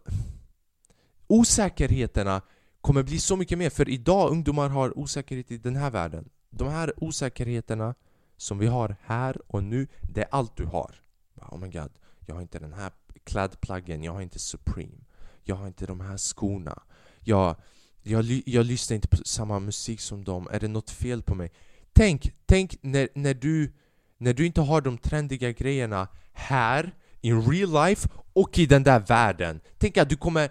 Osäkerheterna 1.28 2.42
kommer 2.84 3.04
bli 3.04 3.20
så 3.20 3.36
mycket 3.36 3.58
mer 3.58 3.70
För 3.70 3.90
idag 3.90 4.32
ungdomar 4.32 4.70
har 4.70 4.98
osäkerhet 4.98 5.52
i 5.52 5.58
den 5.58 5.76
här 5.76 5.92
världen 5.92 6.30
De 6.50 6.68
här 6.68 6.94
osäkerheterna 6.98 7.96
som 8.38 8.58
vi 8.58 8.68
har 8.68 8.96
här 9.06 9.38
och 9.48 9.64
nu, 9.64 9.88
det 10.02 10.22
är 10.22 10.28
allt 10.32 10.58
du 10.58 10.66
har. 10.66 10.96
Oh 11.36 11.60
my 11.60 11.68
god, 11.68 11.92
jag 12.26 12.36
har 12.36 12.42
inte 12.42 12.60
den 12.60 12.74
här 12.74 12.92
klädplaggen, 13.24 14.04
jag 14.04 14.12
har 14.12 14.22
inte 14.22 14.40
Supreme. 14.40 15.06
Jag 15.44 15.56
har 15.56 15.68
inte 15.68 15.86
de 15.86 16.00
här 16.00 16.18
skorna. 16.18 16.84
Jag, 17.20 17.56
jag, 18.02 18.26
jag 18.46 18.66
lyssnar 18.66 18.96
inte 18.96 19.08
på 19.08 19.18
samma 19.26 19.60
musik 19.60 20.02
som 20.02 20.24
dem. 20.24 20.48
Är 20.52 20.60
det 20.60 20.68
något 20.68 20.90
fel 20.90 21.22
på 21.24 21.36
mig? 21.36 21.52
Tänk, 21.94 22.34
tänk 22.46 22.78
när, 22.82 23.10
när, 23.16 23.34
du, 23.34 23.74
när 24.18 24.34
du 24.34 24.46
inte 24.46 24.62
har 24.62 24.82
de 24.82 24.98
trendiga 24.98 25.52
grejerna 25.52 26.08
här, 26.34 26.96
in 27.22 27.52
real 27.52 27.88
life 27.88 28.10
och 28.34 28.60
i 28.60 28.66
den 28.66 28.84
där 28.84 29.00
världen. 29.00 29.60
Tänk 29.78 29.98
att 29.98 30.10
du 30.10 30.16
kommer... 30.16 30.50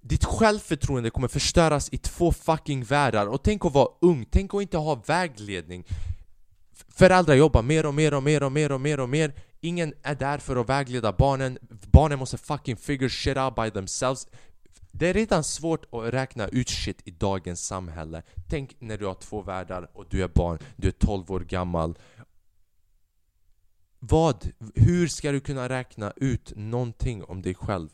Ditt 0.00 0.24
självförtroende 0.24 1.10
kommer 1.10 1.28
förstöras 1.28 1.88
i 1.92 1.98
två 1.98 2.32
fucking 2.32 2.84
världar. 2.84 3.26
Och 3.26 3.42
tänk 3.42 3.64
att 3.64 3.74
vara 3.74 3.88
ung, 4.00 4.26
tänk 4.30 4.54
att 4.54 4.62
inte 4.62 4.78
ha 4.78 4.94
vägledning. 5.06 5.84
Föräldrar 6.88 7.34
jobbar 7.34 7.62
mer 7.62 7.86
och 7.86 7.94
mer 7.94 8.14
och 8.14 8.22
mer 8.22 8.42
och 8.42 8.52
mer 8.52 8.72
och 8.72 8.80
mer 8.80 9.00
och 9.00 9.08
mer. 9.08 9.34
Ingen 9.60 9.94
är 10.02 10.14
där 10.14 10.38
för 10.38 10.56
att 10.56 10.68
vägleda 10.68 11.12
barnen. 11.12 11.58
Barnen 11.92 12.18
måste 12.18 12.38
fucking 12.38 12.76
figure 12.76 13.10
shit 13.10 13.36
out 13.36 13.54
by 13.54 13.70
themselves. 13.70 14.26
Det 14.92 15.08
är 15.08 15.14
redan 15.14 15.44
svårt 15.44 15.94
att 15.94 16.14
räkna 16.14 16.48
ut 16.48 16.68
shit 16.68 17.00
i 17.04 17.10
dagens 17.10 17.66
samhälle. 17.66 18.22
Tänk 18.48 18.76
när 18.78 18.98
du 18.98 19.06
har 19.06 19.14
två 19.14 19.42
världar 19.42 19.90
och 19.92 20.04
du 20.10 20.22
är 20.22 20.28
barn, 20.28 20.58
du 20.76 20.88
är 20.88 20.92
12 20.92 21.30
år 21.30 21.40
gammal. 21.40 21.98
Vad? 23.98 24.50
Hur 24.74 25.08
ska 25.08 25.32
du 25.32 25.40
kunna 25.40 25.68
räkna 25.68 26.12
ut 26.16 26.52
någonting 26.56 27.24
om 27.24 27.42
dig 27.42 27.54
själv? 27.54 27.88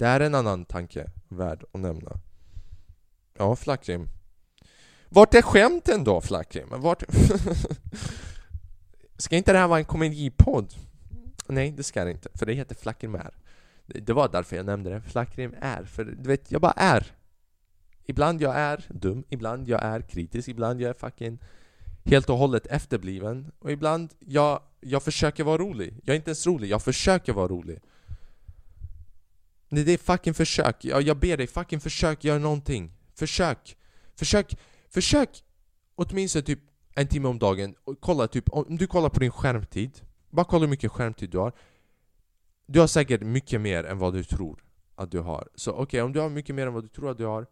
Det 0.00 0.06
är 0.06 0.20
en 0.20 0.34
annan 0.34 0.64
tanke 0.64 1.10
värd 1.28 1.64
att 1.72 1.80
nämna 1.80 2.20
Ja, 3.38 3.56
Flackrim 3.56 4.08
vart 5.08 5.34
är 5.34 5.42
skämten 5.42 6.04
då 6.04 6.20
Flackrim? 6.20 6.68
Vart... 6.70 7.02
ska 9.16 9.36
inte 9.36 9.52
det 9.52 9.58
här 9.58 9.68
vara 9.68 9.78
en 9.78 9.84
komedipodd? 9.84 10.74
Nej, 11.46 11.70
det 11.70 11.82
ska 11.82 12.04
det 12.04 12.10
inte, 12.10 12.28
för 12.34 12.46
det 12.46 12.54
heter 12.54 12.74
Flackrim 12.74 13.14
är. 13.14 13.34
Det 13.86 14.12
var 14.12 14.28
därför 14.28 14.56
jag 14.56 14.66
nämnde 14.66 14.90
det, 14.90 15.00
Flackrim 15.00 15.54
är, 15.60 15.84
för 15.84 16.04
du 16.04 16.28
vet, 16.28 16.52
jag 16.52 16.60
bara 16.60 16.74
är. 16.76 17.06
Ibland 18.06 18.42
jag 18.42 18.56
är 18.56 18.86
dum, 18.88 19.24
ibland 19.28 19.68
jag 19.68 19.82
är 19.82 20.00
kritisk, 20.00 20.48
ibland 20.48 20.80
jag 20.80 20.90
är 20.90 20.94
fucking 20.94 21.38
helt 22.04 22.30
och 22.30 22.36
hållet 22.36 22.66
efterbliven 22.66 23.52
och 23.58 23.72
ibland 23.72 24.14
jag, 24.18 24.60
jag 24.80 25.02
försöker 25.02 25.44
vara 25.44 25.58
rolig. 25.58 26.00
Jag 26.04 26.14
är 26.14 26.16
inte 26.16 26.30
ens 26.30 26.46
rolig, 26.46 26.68
jag 26.68 26.82
försöker 26.82 27.32
vara 27.32 27.48
rolig. 27.48 27.80
Nej, 29.72 29.84
det 29.84 29.92
är 29.92 29.98
fucking 29.98 30.34
försök. 30.34 30.84
Jag, 30.84 31.02
jag 31.02 31.16
ber 31.16 31.36
dig, 31.36 31.46
fucking 31.46 31.80
försök 31.80 32.24
göra 32.24 32.38
någonting. 32.38 32.92
Försök. 33.14 33.76
Försök 34.14 34.58
Försök 34.88 35.44
åtminstone 35.94 36.42
typ 36.42 36.60
en 36.94 37.06
timme 37.06 37.28
om 37.28 37.38
dagen 37.38 37.74
och 37.84 38.00
kolla 38.00 38.28
typ, 38.28 38.48
om 38.48 38.76
du 38.76 38.86
kollar 38.86 39.08
på 39.08 39.20
din 39.20 39.30
skärmtid 39.30 40.00
Bara 40.30 40.44
kolla 40.44 40.60
hur 40.60 40.70
mycket 40.70 40.92
skärmtid 40.92 41.30
du 41.30 41.38
har 41.38 41.52
Du 42.66 42.80
har 42.80 42.86
säkert 42.86 43.22
mycket 43.22 43.60
mer 43.60 43.84
än 43.84 43.98
vad 43.98 44.14
du 44.14 44.24
tror 44.24 44.64
att 44.94 45.10
du 45.10 45.20
har 45.20 45.48
Så 45.54 45.70
okej, 45.70 45.82
okay, 45.82 46.00
om 46.00 46.12
du 46.12 46.20
har 46.20 46.28
mycket 46.28 46.54
mer 46.54 46.66
än 46.66 46.72
vad 46.72 46.84
du 46.84 46.88
tror 46.88 47.10
att 47.10 47.18
du 47.18 47.24
har 47.24 47.46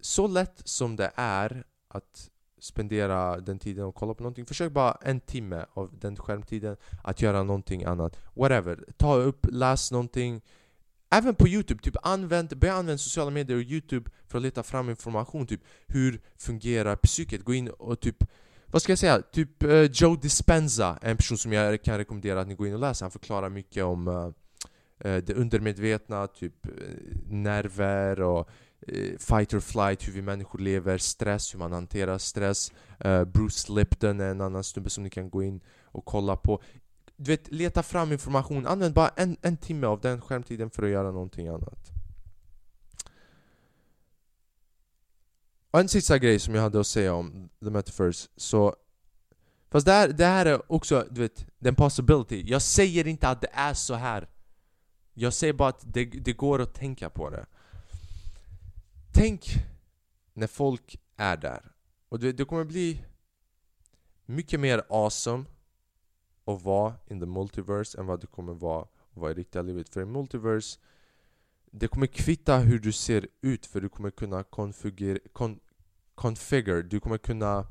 så 0.00 0.26
lätt 0.26 0.62
som 0.64 0.96
det 0.96 1.12
är 1.14 1.64
att 1.88 2.30
spendera 2.58 3.40
den 3.40 3.58
tiden 3.58 3.84
och 3.84 3.94
kolla 3.94 4.14
på 4.14 4.22
någonting 4.22 4.46
Försök 4.46 4.72
bara 4.72 4.98
en 5.02 5.20
timme 5.20 5.66
av 5.72 5.98
den 5.98 6.16
skärmtiden 6.16 6.76
att 7.04 7.22
göra 7.22 7.42
någonting 7.42 7.84
annat 7.84 8.18
Whatever, 8.34 8.84
ta 8.96 9.14
upp, 9.14 9.46
läs 9.50 9.92
någonting 9.92 10.42
Även 11.12 11.34
på 11.34 11.48
youtube, 11.48 11.82
typ 11.82 11.96
använd, 12.02 12.58
börja 12.58 12.74
använda 12.74 12.98
sociala 12.98 13.30
medier 13.30 13.56
och 13.56 13.62
youtube 13.62 14.10
för 14.28 14.38
att 14.38 14.42
leta 14.42 14.62
fram 14.62 14.90
information 14.90 15.46
Typ 15.46 15.60
hur 15.86 16.20
fungerar 16.38 16.96
psyket? 16.96 17.44
Gå 17.44 17.54
in 17.54 17.68
och 17.68 18.00
typ 18.00 18.24
vad 18.66 18.82
ska 18.82 18.92
jag 18.92 18.98
säga? 18.98 19.22
Typ 19.22 19.64
uh, 19.64 19.82
Joe 19.82 20.16
Dispenza, 20.16 20.98
en 21.02 21.16
person 21.16 21.38
som 21.38 21.52
jag 21.52 21.82
kan 21.82 21.98
rekommendera 21.98 22.40
att 22.40 22.48
ni 22.48 22.54
går 22.54 22.66
in 22.66 22.74
och 22.74 22.80
läser 22.80 23.04
Han 23.04 23.10
förklarar 23.10 23.48
mycket 23.48 23.84
om 23.84 24.08
uh, 24.08 24.30
det 24.98 25.34
undermedvetna, 25.34 26.26
typ 26.26 26.66
nerver 27.30 28.20
och 28.20 28.48
fight 29.18 29.54
or 29.54 29.60
flight, 29.60 30.08
hur 30.08 30.12
vi 30.12 30.22
människor 30.22 30.58
lever, 30.58 30.98
stress, 30.98 31.54
hur 31.54 31.58
man 31.58 31.72
hanterar 31.72 32.18
stress 32.18 32.72
uh, 33.06 33.24
Bruce 33.24 33.72
Lipton 33.72 34.20
är 34.20 34.30
en 34.30 34.40
annan 34.40 34.64
snubbe 34.64 34.90
som 34.90 35.04
ni 35.04 35.10
kan 35.10 35.30
gå 35.30 35.42
in 35.42 35.60
och 35.84 36.04
kolla 36.04 36.36
på 36.36 36.62
du 37.22 37.30
vet, 37.30 37.52
leta 37.52 37.82
fram 37.82 38.12
information, 38.12 38.66
använd 38.66 38.94
bara 38.94 39.08
en, 39.08 39.36
en 39.42 39.56
timme 39.56 39.86
av 39.86 40.00
den 40.00 40.20
skärmtiden 40.20 40.70
för 40.70 40.82
att 40.82 40.90
göra 40.90 41.10
någonting 41.10 41.48
annat. 41.48 41.90
Och 45.70 45.80
en 45.80 45.88
sista 45.88 46.18
grej 46.18 46.38
som 46.38 46.54
jag 46.54 46.62
hade 46.62 46.80
att 46.80 46.86
säga 46.86 47.14
om 47.14 47.48
The 47.64 47.70
Metaverse, 47.70 48.28
så 48.36 48.76
Fast 49.70 49.86
det 49.86 49.92
här, 49.92 50.08
det 50.08 50.24
här 50.24 50.46
är 50.46 50.72
också, 50.72 51.06
du 51.10 51.20
vet, 51.20 51.46
en 51.60 51.74
possibility. 51.74 52.42
Jag 52.46 52.62
säger 52.62 53.06
inte 53.06 53.28
att 53.28 53.40
det 53.40 53.50
är 53.52 53.74
så 53.74 53.94
här. 53.94 54.28
Jag 55.14 55.32
säger 55.32 55.52
bara 55.52 55.68
att 55.68 55.82
det, 55.86 56.04
det 56.04 56.32
går 56.32 56.60
att 56.62 56.74
tänka 56.74 57.10
på 57.10 57.30
det. 57.30 57.46
Tänk 59.12 59.54
när 60.34 60.46
folk 60.46 61.00
är 61.16 61.36
där. 61.36 61.72
Och 62.08 62.18
det, 62.18 62.32
det 62.32 62.44
kommer 62.44 62.64
bli 62.64 63.04
mycket 64.26 64.60
mer 64.60 64.82
awesome 64.88 65.44
att 66.44 66.62
vara 66.62 66.94
in 67.10 67.20
the 67.20 67.26
multiverse 67.26 68.00
än 68.00 68.06
vad 68.06 68.20
du 68.20 68.26
kommer 68.26 68.54
vara 68.54 68.82
att 68.82 68.88
vara 69.14 69.30
i 69.30 69.34
riktiga 69.34 69.62
livet. 69.62 69.88
För 69.88 70.00
i 70.02 70.04
multiverse, 70.04 70.78
det 71.70 71.88
kommer 71.88 72.06
kvitta 72.06 72.58
hur 72.58 72.78
du 72.78 72.92
ser 72.92 73.28
ut 73.40 73.66
för 73.66 73.80
du 73.80 73.88
kommer 73.88 74.10
kunna 74.10 74.42
konfigurera, 74.42 75.18
kon, 75.32 75.60
configure, 76.14 76.82
du 76.82 77.00
kommer 77.00 77.18
kunna 77.18 77.66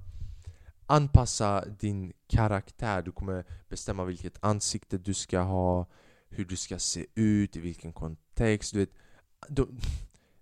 anpassa 0.86 1.66
din 1.66 2.14
karaktär, 2.28 3.02
du 3.02 3.12
kommer 3.12 3.46
bestämma 3.70 4.06
vilket 4.06 4.44
ansikte 4.44 4.98
du 4.98 5.14
ska 5.14 5.40
ha, 5.40 5.86
hur 6.30 6.46
du 6.46 6.56
ska 6.56 6.80
se 6.80 7.06
ut, 7.16 7.56
i 7.56 7.60
vilken 7.60 7.94
kontext, 7.94 8.74
du 8.74 8.80
vet. 8.80 8.90
de, 9.48 9.80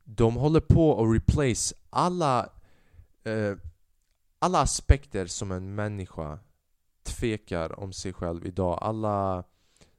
de 0.04 0.36
håller 0.36 0.60
på 0.60 1.04
att 1.04 1.15
replace 1.15 1.76
alla, 1.89 2.50
eh, 3.24 3.56
alla 4.39 4.62
aspekter 4.62 5.26
som 5.26 5.52
en 5.52 5.76
människa 5.76 6.39
tvekar 7.17 7.80
om 7.80 7.93
sig 7.93 8.13
själv 8.13 8.45
idag. 8.45 8.80
Alla 8.82 9.43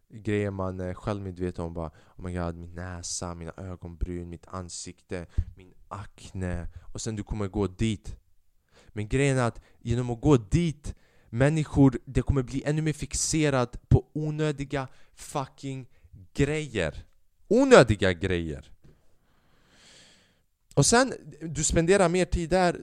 grejer 0.09 0.51
man 0.51 0.81
är 0.81 0.94
självmedveten 0.94 1.64
om. 1.64 1.75
Bara, 1.75 1.90
oh 2.16 2.25
my 2.25 2.35
god, 2.35 2.55
min 2.55 2.75
näsa, 2.75 3.35
mina 3.35 3.53
ögonbryn, 3.57 4.29
mitt 4.29 4.46
ansikte, 4.46 5.27
min 5.57 5.75
akne. 5.88 6.68
Och 6.92 7.01
sen 7.01 7.16
du 7.16 7.23
kommer 7.23 7.49
gå 7.49 7.66
dit. 7.66 8.16
Men 8.88 9.09
grejen 9.09 9.38
är 9.38 9.42
att 9.42 9.61
genom 9.79 10.11
att 10.11 10.20
gå 10.20 10.37
dit 10.37 10.94
Människor, 11.33 11.99
det 12.05 12.23
kommer 12.23 12.42
bli 12.42 12.62
ännu 12.66 12.83
mer 12.83 12.92
fixerat 12.92 13.88
på 13.88 14.07
onödiga 14.12 14.88
fucking 15.14 15.87
grejer. 16.35 17.05
Onödiga 17.49 18.12
grejer. 18.12 18.70
Och 20.75 20.87
sen, 20.87 21.14
du 21.40 21.64
spenderar 21.64 22.09
mer 22.09 22.25
tid 22.25 22.51
där 22.51 22.83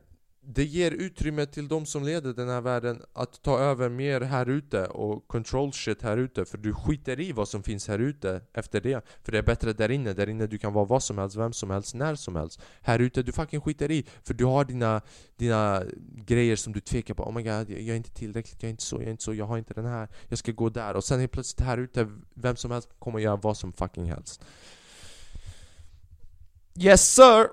det 0.50 0.64
ger 0.64 0.92
utrymme 0.92 1.46
till 1.46 1.68
de 1.68 1.86
som 1.86 2.04
leder 2.04 2.34
den 2.34 2.50
här 2.50 2.62
världen 2.62 3.02
att 3.14 3.42
ta 3.42 3.60
över 3.60 3.90
mer 3.90 4.22
här 4.22 4.50
ute 4.50 4.86
och 4.86 5.28
control 5.28 5.74
shit 5.74 6.02
här 6.02 6.18
ute 6.18 6.46
För 6.46 6.58
du 6.58 6.74
skiter 6.74 7.20
i 7.20 7.32
vad 7.32 7.48
som 7.48 7.64
finns 7.64 7.88
här 7.88 8.00
ute 8.00 8.42
efter 8.54 8.82
det 8.82 9.06
För 9.24 9.32
det 9.32 9.38
är 9.38 9.42
bättre 9.44 9.74
där 9.74 9.92
inne, 9.92 10.14
där 10.14 10.30
inne 10.30 10.48
du 10.48 10.58
kan 10.58 10.74
vara 10.74 10.86
vad 10.86 11.04
som 11.04 11.18
helst, 11.18 11.36
vem 11.36 11.54
som 11.54 11.70
helst, 11.70 11.96
när 11.96 12.16
som 12.16 12.36
helst. 12.36 12.62
Här 12.82 13.00
ute, 13.00 13.24
du 13.24 13.32
fucking 13.32 13.62
skiter 13.62 13.92
i 13.92 14.06
För 14.24 14.34
du 14.34 14.46
har 14.46 14.66
dina, 14.66 15.02
dina 15.36 15.84
grejer 16.16 16.56
som 16.56 16.74
du 16.74 16.80
tvekar 16.80 17.14
på. 17.14 17.24
Oh 17.24 17.34
my 17.34 17.44
god, 17.44 17.70
jag 17.70 17.80
är 17.80 17.96
inte 17.96 18.14
tillräckligt, 18.14 18.64
jag 18.64 18.68
är 18.68 18.72
inte 18.72 18.84
så, 18.84 18.96
jag 18.96 19.06
är 19.06 19.12
inte 19.12 19.24
så, 19.24 19.34
jag 19.34 19.46
har 19.46 19.58
inte 19.58 19.74
den 19.74 19.86
här 19.86 20.08
Jag 20.28 20.40
ska 20.40 20.52
gå 20.52 20.70
där. 20.70 20.96
Och 20.96 21.04
sen 21.04 21.20
helt 21.20 21.32
plötsligt 21.32 21.68
här 21.68 21.78
ute, 21.78 22.08
vem 22.34 22.56
som 22.56 22.72
helst 22.72 22.90
kommer 23.00 23.20
göra 23.20 23.36
vad 23.36 23.58
som 23.58 23.74
fucking 23.74 24.06
helst. 24.06 24.42
Yes 26.76 27.14
sir! 27.14 27.48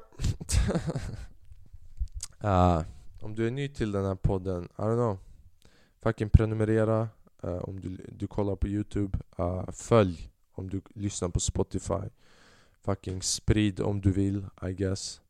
uh, 2.45 2.83
om 3.21 3.35
du 3.35 3.47
är 3.47 3.51
ny 3.51 3.69
till 3.69 3.93
den 3.93 4.05
här 4.05 4.15
podden, 4.15 4.65
I 4.65 4.83
don't 4.83 4.95
know. 4.95 5.19
Fucking 6.03 6.31
prenumerera 6.31 7.09
uh, 7.45 7.57
om 7.57 7.81
du, 7.81 7.97
du 8.19 8.27
kollar 8.27 8.57
på 8.57 8.69
youtube. 8.69 9.19
Uh, 9.39 9.71
Följ 9.71 10.31
om 10.53 10.71
du 10.71 10.81
lyssnar 10.95 11.29
på 11.29 11.41
spotify. 11.41 12.09
Fucking 12.83 13.23
sprid 13.23 13.81
om 13.81 14.01
du 14.01 14.13
vill, 14.13 14.47
I 14.63 14.73
guess. 14.73 15.21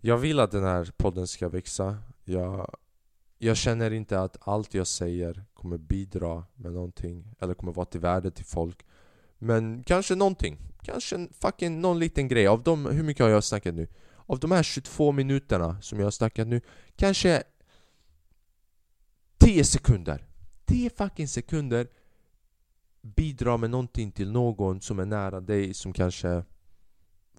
Jag 0.00 0.18
vill 0.18 0.40
att 0.40 0.50
den 0.50 0.64
här 0.64 0.92
podden 0.96 1.26
ska 1.26 1.48
växa. 1.48 1.98
Jag, 2.24 2.74
jag 3.38 3.56
känner 3.56 3.90
inte 3.90 4.20
att 4.20 4.36
allt 4.40 4.74
jag 4.74 4.86
säger 4.86 5.44
kommer 5.54 5.78
bidra 5.78 6.44
med 6.54 6.72
någonting 6.72 7.34
Eller 7.40 7.54
kommer 7.54 7.72
vara 7.72 7.86
till 7.86 8.00
värde 8.00 8.30
till 8.30 8.44
folk. 8.44 8.86
Men 9.38 9.82
kanske 9.82 10.14
någonting. 10.14 10.58
Kanske 10.82 11.28
fucking 11.40 11.80
någon 11.80 11.98
liten 11.98 12.28
grej. 12.28 12.46
Av 12.46 12.62
dem. 12.62 12.86
hur 12.86 13.02
mycket 13.02 13.24
har 13.24 13.30
jag 13.30 13.44
snackat 13.44 13.74
nu? 13.74 13.88
Av 14.30 14.38
de 14.38 14.50
här 14.50 14.62
22 14.62 15.12
minuterna 15.12 15.80
som 15.80 15.98
jag 15.98 16.06
har 16.06 16.10
snackat 16.10 16.46
nu 16.46 16.60
Kanske 16.96 17.42
10 19.38 19.64
sekunder. 19.64 20.26
10 20.64 20.90
fucking 20.90 21.28
sekunder 21.28 21.88
bidrar 23.02 23.58
med 23.58 23.70
någonting 23.70 24.12
till 24.12 24.32
någon 24.32 24.80
som 24.80 24.98
är 24.98 25.04
nära 25.04 25.40
dig 25.40 25.74
som 25.74 25.92
kanske 25.92 26.44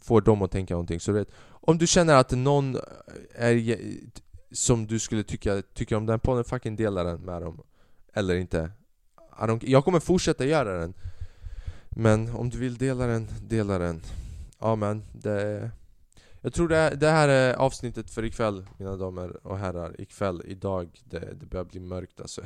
får 0.01 0.21
dem 0.21 0.41
att 0.41 0.51
tänka 0.51 0.73
någonting. 0.73 0.99
Så 0.99 1.11
vet, 1.11 1.27
Om 1.49 1.77
du 1.77 1.87
känner 1.87 2.15
att 2.15 2.31
någon 2.31 2.77
är 3.35 3.77
som 4.51 4.87
du 4.87 4.99
skulle 4.99 5.23
tycka 5.23 5.61
tycker 5.73 5.95
om 5.95 6.05
den 6.05 6.19
podden, 6.19 6.43
fucking 6.43 6.75
dela 6.75 7.03
den 7.03 7.21
med 7.21 7.41
dem 7.41 7.61
Eller 8.13 8.35
inte. 8.35 8.71
Jag 9.61 9.85
kommer 9.85 9.99
fortsätta 9.99 10.45
göra 10.45 10.79
den. 10.79 10.93
Men 11.89 12.29
om 12.29 12.49
du 12.49 12.57
vill 12.57 12.77
dela 12.77 13.07
den, 13.07 13.27
dela 13.41 13.77
den. 13.77 14.01
Ja 14.59 14.75
men, 14.75 15.03
det... 15.11 15.71
Jag 16.43 16.53
tror 16.53 16.67
det, 16.67 16.95
det 16.95 17.09
här 17.09 17.27
är 17.27 17.53
avsnittet 17.53 18.09
för 18.11 18.25
ikväll, 18.25 18.65
mina 18.77 18.97
damer 18.97 19.47
och 19.47 19.57
herrar. 19.57 20.01
Ikväll, 20.01 20.41
idag, 20.45 21.01
det, 21.03 21.33
det 21.33 21.45
börjar 21.45 21.65
bli 21.65 21.79
mörkt 21.79 22.21
alltså. 22.21 22.41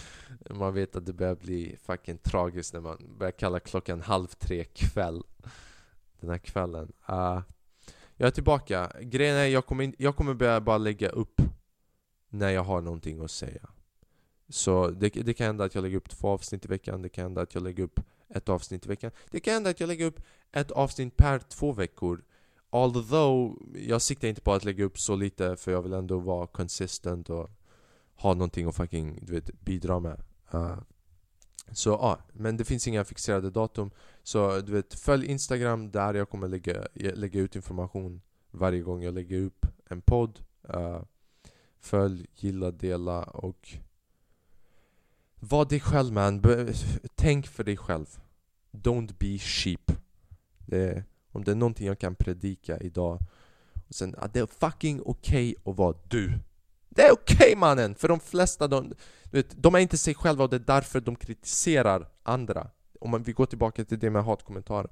man 0.50 0.74
vet 0.74 0.96
att 0.96 1.06
det 1.06 1.12
börjar 1.12 1.34
bli 1.34 1.76
fucking 1.82 2.18
tragiskt 2.18 2.74
när 2.74 2.80
man 2.80 3.16
börjar 3.18 3.32
kalla 3.32 3.60
klockan 3.60 4.00
halv 4.00 4.26
tre 4.26 4.64
kväll. 4.64 5.22
Den 6.20 6.30
här 6.30 6.38
kvällen. 6.38 6.92
Uh, 7.10 7.40
jag 8.16 8.26
är 8.26 8.30
tillbaka. 8.30 8.92
Grejen 9.00 9.36
är, 9.36 9.46
jag 9.46 9.66
kommer, 9.66 9.84
in, 9.84 9.94
jag 9.98 10.16
kommer 10.16 10.34
börja 10.34 10.60
bara 10.60 10.78
lägga 10.78 11.08
upp 11.08 11.40
när 12.28 12.50
jag 12.50 12.62
har 12.62 12.80
någonting 12.80 13.24
att 13.24 13.30
säga. 13.30 13.68
Så 14.48 14.90
det, 14.90 15.08
det 15.08 15.34
kan 15.34 15.46
hända 15.46 15.64
att 15.64 15.74
jag 15.74 15.82
lägger 15.82 15.96
upp 15.96 16.10
två 16.10 16.28
avsnitt 16.28 16.64
i 16.64 16.68
veckan, 16.68 17.02
det 17.02 17.08
kan 17.08 17.22
hända 17.22 17.42
att 17.42 17.54
jag 17.54 17.62
lägger 17.62 17.84
upp 17.84 18.00
ett 18.28 18.48
avsnitt 18.48 18.86
i 18.86 18.88
veckan. 18.88 19.10
Det 19.30 19.40
kan 19.40 19.54
hända 19.54 19.70
att 19.70 19.80
jag 19.80 19.86
lägger 19.86 20.06
upp 20.06 20.20
ett 20.52 20.70
avsnitt 20.70 21.16
per 21.16 21.38
två 21.38 21.72
veckor. 21.72 22.24
Although, 22.70 23.56
jag 23.74 24.02
siktar 24.02 24.28
inte 24.28 24.40
på 24.40 24.52
att 24.52 24.64
lägga 24.64 24.84
upp 24.84 24.98
så 24.98 25.16
lite 25.16 25.56
för 25.56 25.72
jag 25.72 25.82
vill 25.82 25.92
ändå 25.92 26.18
vara 26.18 26.46
consistent 26.46 27.30
och 27.30 27.50
ha 28.14 28.34
någonting 28.34 28.68
att 28.68 28.76
fucking, 28.76 29.18
du 29.22 29.32
vet, 29.32 29.60
bidra 29.60 30.00
med. 30.00 30.22
Uh, 30.54 30.78
så 31.72 31.90
ja, 31.90 32.18
men 32.32 32.56
det 32.56 32.64
finns 32.64 32.88
inga 32.88 33.04
fixerade 33.04 33.50
datum. 33.50 33.90
Så 34.22 34.60
du 34.60 34.72
vet, 34.72 34.94
följ 34.94 35.26
Instagram 35.26 35.90
där 35.90 36.14
jag 36.14 36.30
kommer 36.30 36.48
lägga, 36.48 36.74
eh, 36.94 37.14
lägga 37.14 37.40
ut 37.40 37.56
information 37.56 38.20
varje 38.50 38.80
gång 38.80 39.02
jag 39.02 39.14
lägger 39.14 39.42
upp 39.42 39.66
en 39.88 40.00
podd. 40.00 40.40
Uh, 40.74 41.02
följ, 41.78 42.26
gilla, 42.34 42.70
dela 42.70 43.22
och 43.22 43.78
var 45.40 45.64
dig 45.64 45.80
själv 45.80 46.12
man, 46.12 46.42
tänk 47.14 47.46
för 47.46 47.64
dig 47.64 47.76
själv 47.76 48.06
Don't 48.72 49.14
be 49.18 49.38
sheep 49.38 49.92
det 50.58 51.04
om 51.36 51.44
det 51.44 51.50
är 51.50 51.54
någonting 51.54 51.86
jag 51.86 51.98
kan 51.98 52.14
predika 52.14 52.78
idag 52.78 53.18
och 53.88 53.94
sen, 53.94 54.14
att 54.18 54.34
Det 54.34 54.40
är 54.40 54.46
fucking 54.46 55.02
okej 55.04 55.54
okay 55.58 55.72
att 55.72 55.78
vara 55.78 55.96
du. 56.08 56.38
Det 56.88 57.02
är 57.02 57.12
okej 57.12 57.36
okay, 57.36 57.56
mannen! 57.56 57.94
För 57.94 58.08
de 58.08 58.20
flesta, 58.20 58.68
de, 58.68 58.94
vet, 59.30 59.62
de 59.62 59.74
är 59.74 59.78
inte 59.78 59.98
sig 59.98 60.14
själva 60.14 60.44
och 60.44 60.50
det 60.50 60.56
är 60.56 60.60
därför 60.60 61.00
de 61.00 61.16
kritiserar 61.16 62.08
andra. 62.22 62.70
Om 63.00 63.22
vi 63.22 63.32
går 63.32 63.46
tillbaka 63.46 63.84
till 63.84 63.98
det 63.98 64.10
med 64.10 64.24
hatkommentarer. 64.24 64.90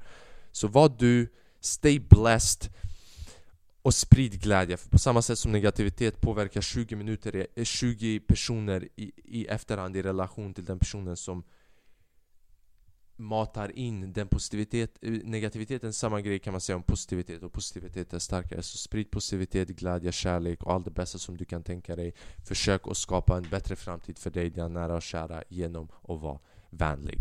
Så 0.52 0.68
var 0.68 0.92
du, 0.98 1.32
stay 1.60 2.00
blessed 2.00 2.72
och 3.82 3.94
sprid 3.94 4.42
glädje, 4.42 4.76
för 4.76 4.90
på 4.90 4.98
samma 4.98 5.22
sätt 5.22 5.38
som 5.38 5.52
negativitet 5.52 6.20
påverkar 6.20 6.60
20, 6.60 6.96
minuter, 6.96 7.64
20 7.64 8.16
eh, 8.16 8.22
personer 8.22 8.88
i, 8.96 9.12
i 9.24 9.46
efterhand 9.46 9.96
i 9.96 10.02
relation 10.02 10.54
till 10.54 10.64
den 10.64 10.78
personen 10.78 11.16
som 11.16 11.44
matar 13.16 13.78
in 13.78 14.12
den 14.12 14.28
positivitet, 14.28 14.98
eh, 15.02 15.12
negativiteten, 15.24 15.92
samma 15.92 16.20
grej 16.20 16.38
kan 16.38 16.52
man 16.52 16.60
säga 16.60 16.76
om 16.76 16.82
positivitet 16.82 17.42
och 17.42 17.52
positivitet 17.52 18.12
är 18.12 18.18
starkare 18.18 18.62
så 18.62 18.78
sprid 18.78 19.10
positivitet, 19.10 19.68
glädje, 19.68 20.12
kärlek 20.12 20.62
och 20.62 20.72
allt 20.72 20.84
det 20.84 20.90
bästa 20.90 21.18
som 21.18 21.36
du 21.36 21.44
kan 21.44 21.62
tänka 21.62 21.96
dig 21.96 22.14
Försök 22.44 22.88
att 22.88 22.96
skapa 22.96 23.36
en 23.36 23.48
bättre 23.50 23.76
framtid 23.76 24.18
för 24.18 24.30
dig, 24.30 24.50
dina 24.50 24.68
nära 24.68 24.94
och 24.94 25.02
kära 25.02 25.42
genom 25.48 25.88
att 26.02 26.20
vara 26.20 26.38
vänlig 26.70 27.20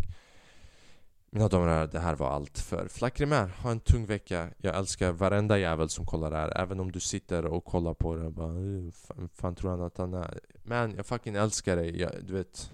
mina 1.33 1.47
damer 1.47 1.67
och 1.67 1.73
herrar, 1.73 1.87
det 1.87 1.99
här 1.99 2.15
var 2.15 2.29
allt 2.29 2.59
för 2.59 2.87
Flackrimär. 2.87 3.47
Ha 3.61 3.71
en 3.71 3.79
tung 3.79 4.05
vecka. 4.05 4.49
Jag 4.57 4.77
älskar 4.77 5.11
varenda 5.11 5.57
jävel 5.57 5.89
som 5.89 6.05
kollar 6.05 6.31
det 6.31 6.37
här. 6.37 6.61
Även 6.61 6.79
om 6.79 6.91
du 6.91 6.99
sitter 6.99 7.45
och 7.45 7.65
kollar 7.65 7.93
på 7.93 8.15
det 8.15 8.25
och 8.25 8.33
bara 8.33 8.51
eh, 8.51 8.91
fan, 8.91 9.29
fan 9.33 9.55
tror 9.55 9.71
han 9.71 9.81
att 9.81 9.97
han 9.97 10.13
är? 10.13 10.39
Men 10.63 10.95
jag 10.95 11.05
fucking 11.05 11.35
älskar 11.35 11.75
dig. 11.75 12.01
Jag, 12.01 12.11
du 12.21 12.33
vet, 12.33 12.71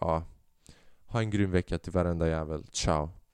ja. 0.00 0.24
Ha 1.16 1.22
en 1.22 1.30
grym 1.30 1.50
vecka 1.50 1.78
till 1.78 1.92
varenda 1.92 2.28
jävel. 2.28 2.64
Ciao. 2.72 3.16